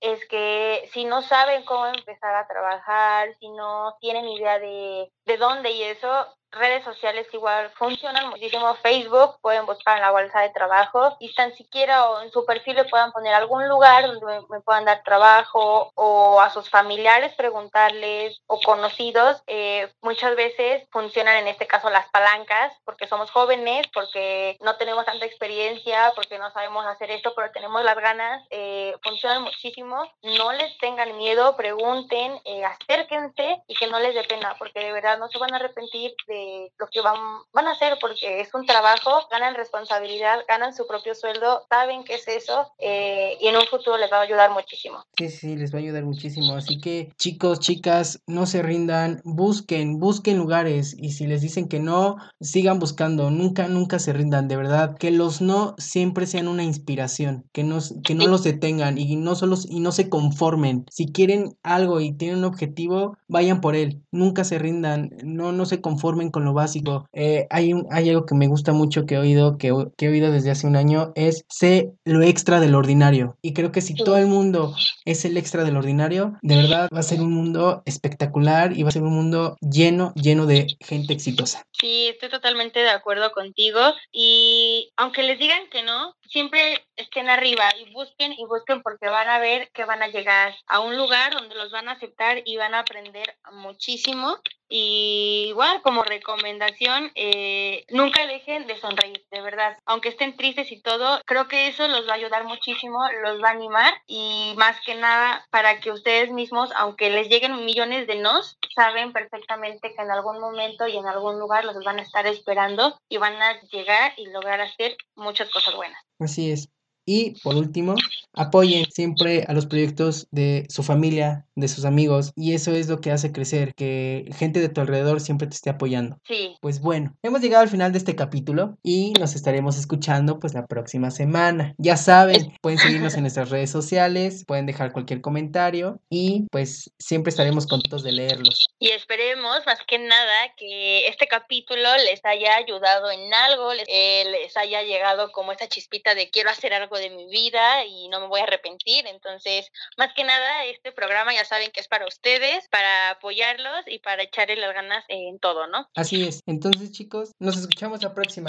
es 0.00 0.26
que 0.28 0.88
si 0.92 1.04
no 1.04 1.22
saben 1.22 1.64
cómo 1.64 1.86
empezar 1.86 2.34
a 2.34 2.46
trabajar, 2.46 3.34
si 3.40 3.48
no 3.48 3.96
tienen 4.00 4.28
idea 4.28 4.58
de, 4.58 5.10
de 5.24 5.36
dónde 5.38 5.70
y 5.70 5.84
eso, 5.84 6.35
redes 6.50 6.84
sociales 6.84 7.26
igual 7.32 7.70
funcionan 7.70 8.28
muchísimo. 8.30 8.74
Facebook 8.76 9.38
pueden 9.40 9.66
buscar 9.66 9.96
en 9.96 10.02
la 10.02 10.10
bolsa 10.10 10.40
de 10.40 10.50
trabajo 10.50 11.16
y 11.20 11.32
tan 11.34 11.54
siquiera 11.54 12.10
o 12.10 12.22
en 12.22 12.30
su 12.30 12.44
perfil 12.44 12.76
le 12.76 12.84
puedan 12.84 13.12
poner 13.12 13.34
algún 13.34 13.68
lugar 13.68 14.06
donde 14.06 14.46
me, 14.48 14.60
puedan 14.60 14.84
dar 14.84 15.02
trabajo 15.02 15.90
o 15.94 16.40
a 16.40 16.50
sus 16.50 16.68
familiares 16.70 17.34
preguntarles 17.34 18.42
o 18.46 18.60
conocidos. 18.60 19.42
Eh, 19.46 19.88
muchas 20.02 20.36
veces 20.36 20.86
funcionan 20.90 21.36
en 21.36 21.48
este 21.48 21.66
caso 21.66 21.90
las 21.90 22.08
palancas 22.08 22.72
porque 22.84 23.06
somos 23.06 23.30
jóvenes, 23.30 23.86
porque 23.92 24.56
no 24.60 24.76
tenemos 24.76 25.04
tanta 25.04 25.26
experiencia, 25.26 26.12
porque 26.14 26.38
no 26.38 26.50
sabemos 26.52 26.86
hacer 26.86 27.10
esto, 27.10 27.32
pero 27.34 27.50
tenemos 27.52 27.84
las 27.84 27.96
ganas. 27.96 28.46
Eh, 28.50 28.94
funcionan 29.02 29.42
muchísimo. 29.42 30.02
No 30.22 30.52
les 30.52 30.76
tengan 30.78 31.16
miedo, 31.16 31.56
pregunten, 31.56 32.40
eh, 32.44 32.64
acérquense 32.64 33.62
y 33.66 33.74
que 33.74 33.86
no 33.86 33.98
les 34.00 34.14
dé 34.14 34.24
pena 34.24 34.54
porque 34.58 34.80
de 34.80 34.92
verdad 34.92 35.18
no 35.18 35.28
se 35.28 35.38
van 35.38 35.52
a 35.52 35.56
arrepentir 35.56 36.14
de 36.26 36.35
lo 36.78 36.86
que 36.88 37.00
van, 37.00 37.16
van 37.52 37.66
a 37.66 37.72
hacer 37.72 37.98
porque 38.00 38.40
es 38.40 38.52
un 38.54 38.66
trabajo, 38.66 39.10
ganan 39.30 39.54
responsabilidad, 39.54 40.40
ganan 40.48 40.74
su 40.74 40.86
propio 40.86 41.14
sueldo, 41.14 41.64
saben 41.68 42.04
qué 42.04 42.14
es 42.14 42.28
eso 42.28 42.72
eh, 42.78 43.36
y 43.40 43.48
en 43.48 43.56
un 43.56 43.66
futuro 43.66 43.96
les 43.96 44.10
va 44.10 44.18
a 44.18 44.22
ayudar 44.22 44.50
muchísimo. 44.50 45.04
Sí, 45.16 45.28
sí, 45.28 45.56
les 45.56 45.72
va 45.72 45.78
a 45.78 45.82
ayudar 45.82 46.04
muchísimo. 46.04 46.54
Así 46.54 46.80
que 46.80 47.12
chicos, 47.16 47.60
chicas, 47.60 48.20
no 48.26 48.46
se 48.46 48.62
rindan, 48.62 49.20
busquen, 49.24 49.98
busquen 49.98 50.38
lugares 50.38 50.94
y 50.98 51.12
si 51.12 51.26
les 51.26 51.42
dicen 51.42 51.68
que 51.68 51.80
no, 51.80 52.16
sigan 52.40 52.78
buscando, 52.78 53.30
nunca, 53.30 53.68
nunca 53.68 53.98
se 53.98 54.12
rindan, 54.12 54.48
de 54.48 54.56
verdad, 54.56 54.96
que 54.98 55.10
los 55.10 55.40
no 55.40 55.74
siempre 55.78 56.26
sean 56.26 56.48
una 56.48 56.64
inspiración, 56.64 57.44
que 57.52 57.64
no, 57.64 57.78
que 58.04 58.14
no 58.14 58.26
los 58.26 58.42
detengan 58.42 58.98
y 58.98 59.16
no, 59.16 59.34
solo, 59.34 59.56
y 59.68 59.80
no 59.80 59.92
se 59.92 60.08
conformen. 60.08 60.86
Si 60.90 61.06
quieren 61.06 61.56
algo 61.62 62.00
y 62.00 62.12
tienen 62.12 62.38
un 62.38 62.44
objetivo, 62.44 63.16
vayan 63.28 63.60
por 63.60 63.76
él, 63.76 64.02
nunca 64.10 64.44
se 64.44 64.58
rindan, 64.58 65.10
no, 65.24 65.52
no 65.52 65.66
se 65.66 65.80
conformen 65.80 66.25
con 66.30 66.44
lo 66.44 66.52
básico. 66.52 67.08
Eh, 67.12 67.46
hay, 67.50 67.72
un, 67.72 67.86
hay 67.90 68.10
algo 68.10 68.26
que 68.26 68.34
me 68.34 68.46
gusta 68.46 68.72
mucho 68.72 69.06
que 69.06 69.16
he 69.16 69.18
oído, 69.18 69.58
que, 69.58 69.68
he 69.68 70.08
oído 70.08 70.30
desde 70.30 70.50
hace 70.50 70.66
un 70.66 70.76
año, 70.76 71.12
es 71.14 71.44
sé 71.48 71.92
lo 72.04 72.22
extra 72.22 72.60
del 72.60 72.74
ordinario. 72.74 73.36
Y 73.42 73.52
creo 73.52 73.72
que 73.72 73.80
si 73.80 73.94
todo 73.94 74.16
el 74.16 74.26
mundo 74.26 74.74
es 75.04 75.24
el 75.24 75.36
extra 75.36 75.64
del 75.64 75.76
ordinario, 75.76 76.38
de 76.42 76.56
verdad 76.56 76.88
va 76.94 77.00
a 77.00 77.02
ser 77.02 77.20
un 77.20 77.32
mundo 77.32 77.82
espectacular 77.86 78.76
y 78.76 78.82
va 78.82 78.88
a 78.88 78.92
ser 78.92 79.02
un 79.02 79.14
mundo 79.14 79.56
lleno, 79.60 80.12
lleno 80.14 80.46
de 80.46 80.66
gente 80.80 81.12
exitosa. 81.12 81.62
Sí, 81.72 82.08
estoy 82.08 82.28
totalmente 82.28 82.80
de 82.80 82.90
acuerdo 82.90 83.32
contigo. 83.32 83.80
Y 84.12 84.92
aunque 84.96 85.22
les 85.22 85.38
digan 85.38 85.68
que 85.70 85.82
no, 85.82 86.14
siempre 86.28 86.84
estén 86.96 87.28
arriba 87.28 87.68
y 87.78 87.92
busquen 87.92 88.32
y 88.32 88.44
busquen 88.46 88.82
porque 88.82 89.08
van 89.08 89.28
a 89.28 89.38
ver 89.38 89.70
que 89.72 89.84
van 89.84 90.02
a 90.02 90.08
llegar 90.08 90.54
a 90.66 90.80
un 90.80 90.96
lugar 90.96 91.32
donde 91.32 91.54
los 91.54 91.70
van 91.70 91.88
a 91.88 91.92
aceptar 91.92 92.42
y 92.44 92.56
van 92.56 92.74
a 92.74 92.80
aprender 92.80 93.36
muchísimo. 93.52 94.38
Y 94.68 95.46
igual, 95.48 95.80
como 95.82 96.02
recomendación, 96.02 97.12
eh, 97.14 97.84
nunca 97.90 98.26
dejen 98.26 98.66
de 98.66 98.76
sonreír, 98.80 99.24
de 99.30 99.40
verdad. 99.40 99.78
Aunque 99.86 100.08
estén 100.08 100.36
tristes 100.36 100.72
y 100.72 100.82
todo, 100.82 101.20
creo 101.24 101.46
que 101.46 101.68
eso 101.68 101.86
los 101.86 102.08
va 102.08 102.12
a 102.12 102.16
ayudar 102.16 102.44
muchísimo, 102.44 102.98
los 103.22 103.40
va 103.40 103.50
a 103.50 103.52
animar 103.52 103.94
y 104.08 104.54
más 104.56 104.80
que 104.84 104.96
nada 104.96 105.46
para 105.50 105.78
que 105.78 105.92
ustedes 105.92 106.32
mismos, 106.32 106.70
aunque 106.74 107.10
les 107.10 107.28
lleguen 107.28 107.64
millones 107.64 108.08
de 108.08 108.16
nos, 108.16 108.56
saben 108.74 109.12
perfectamente 109.12 109.94
que 109.94 110.02
en 110.02 110.10
algún 110.10 110.40
momento 110.40 110.88
y 110.88 110.96
en 110.96 111.06
algún 111.06 111.38
lugar 111.38 111.64
los 111.64 111.84
van 111.84 112.00
a 112.00 112.02
estar 112.02 112.26
esperando 112.26 112.98
y 113.08 113.18
van 113.18 113.40
a 113.40 113.60
llegar 113.60 114.14
y 114.16 114.26
lograr 114.26 114.60
hacer 114.60 114.96
muchas 115.14 115.48
cosas 115.50 115.74
buenas. 115.76 116.02
Así 116.18 116.50
es. 116.50 116.68
Y 117.06 117.40
por 117.42 117.54
último, 117.54 117.94
apoyen 118.34 118.84
siempre 118.90 119.44
a 119.46 119.52
los 119.52 119.66
proyectos 119.66 120.26
de 120.32 120.66
su 120.68 120.82
familia, 120.82 121.46
de 121.54 121.68
sus 121.68 121.84
amigos, 121.84 122.32
y 122.36 122.54
eso 122.54 122.72
es 122.72 122.88
lo 122.88 123.00
que 123.00 123.12
hace 123.12 123.32
crecer, 123.32 123.74
que 123.74 124.28
gente 124.36 124.60
de 124.60 124.68
tu 124.68 124.80
alrededor 124.80 125.20
siempre 125.20 125.46
te 125.46 125.54
esté 125.54 125.70
apoyando. 125.70 126.18
Sí. 126.26 126.56
Pues 126.60 126.80
bueno, 126.80 127.16
hemos 127.22 127.40
llegado 127.40 127.62
al 127.62 127.68
final 127.68 127.92
de 127.92 127.98
este 127.98 128.16
capítulo 128.16 128.76
y 128.82 129.12
nos 129.20 129.34
estaremos 129.34 129.78
escuchando 129.78 130.38
pues 130.40 130.52
la 130.52 130.66
próxima 130.66 131.10
semana. 131.10 131.74
Ya 131.78 131.96
saben, 131.96 132.52
pueden 132.60 132.78
seguirnos 132.78 133.14
en 133.14 133.20
nuestras 133.22 133.50
redes 133.50 133.70
sociales, 133.70 134.44
pueden 134.46 134.66
dejar 134.66 134.92
cualquier 134.92 135.20
comentario 135.20 136.00
y 136.10 136.46
pues 136.50 136.90
siempre 136.98 137.30
estaremos 137.30 137.66
contentos 137.66 138.02
de 138.02 138.12
leerlos. 138.12 138.68
Y 138.78 138.90
esperemos 138.90 139.64
más 139.64 139.78
que 139.86 139.98
nada 139.98 140.54
que 140.56 141.06
este 141.06 141.28
capítulo 141.28 141.88
les 142.04 142.24
haya 142.24 142.56
ayudado 142.56 143.10
en 143.10 143.32
algo, 143.32 143.72
les, 143.72 143.84
eh, 143.88 144.24
les 144.30 144.56
haya 144.56 144.82
llegado 144.82 145.30
como 145.32 145.52
esa 145.52 145.68
chispita 145.68 146.14
de 146.14 146.30
quiero 146.30 146.50
hacer 146.50 146.74
algo 146.74 146.95
de 146.96 147.10
mi 147.10 147.28
vida 147.28 147.84
y 147.84 148.08
no 148.08 148.20
me 148.20 148.26
voy 148.26 148.40
a 148.40 148.44
arrepentir. 148.44 149.06
Entonces, 149.06 149.70
más 149.96 150.12
que 150.14 150.24
nada, 150.24 150.64
este 150.64 150.92
programa 150.92 151.32
ya 151.32 151.44
saben 151.44 151.70
que 151.70 151.80
es 151.80 151.88
para 151.88 152.06
ustedes, 152.06 152.68
para 152.68 153.10
apoyarlos 153.10 153.84
y 153.86 153.98
para 153.98 154.22
echarle 154.22 154.56
las 154.56 154.74
ganas 154.74 155.04
en 155.08 155.38
todo, 155.38 155.66
¿no? 155.66 155.88
Así 155.94 156.26
es. 156.26 156.40
Entonces, 156.46 156.92
chicos, 156.92 157.32
nos 157.38 157.56
escuchamos 157.56 158.02
la 158.02 158.14
próxima. 158.14 158.48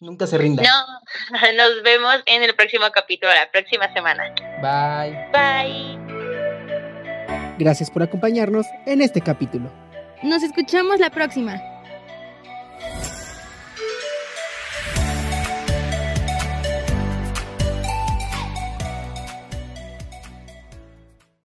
Nunca 0.00 0.26
se 0.26 0.38
rindan. 0.38 0.64
No, 0.64 1.52
nos 1.56 1.82
vemos 1.82 2.16
en 2.26 2.42
el 2.42 2.54
próximo 2.54 2.86
capítulo, 2.92 3.32
la 3.32 3.50
próxima 3.50 3.92
semana. 3.92 4.34
Bye. 4.62 5.30
Bye. 5.32 5.98
Gracias 7.58 7.90
por 7.90 8.02
acompañarnos 8.02 8.66
en 8.86 9.02
este 9.02 9.20
capítulo. 9.20 9.72
Nos 10.22 10.42
escuchamos 10.42 11.00
la 11.00 11.10
próxima. 11.10 11.60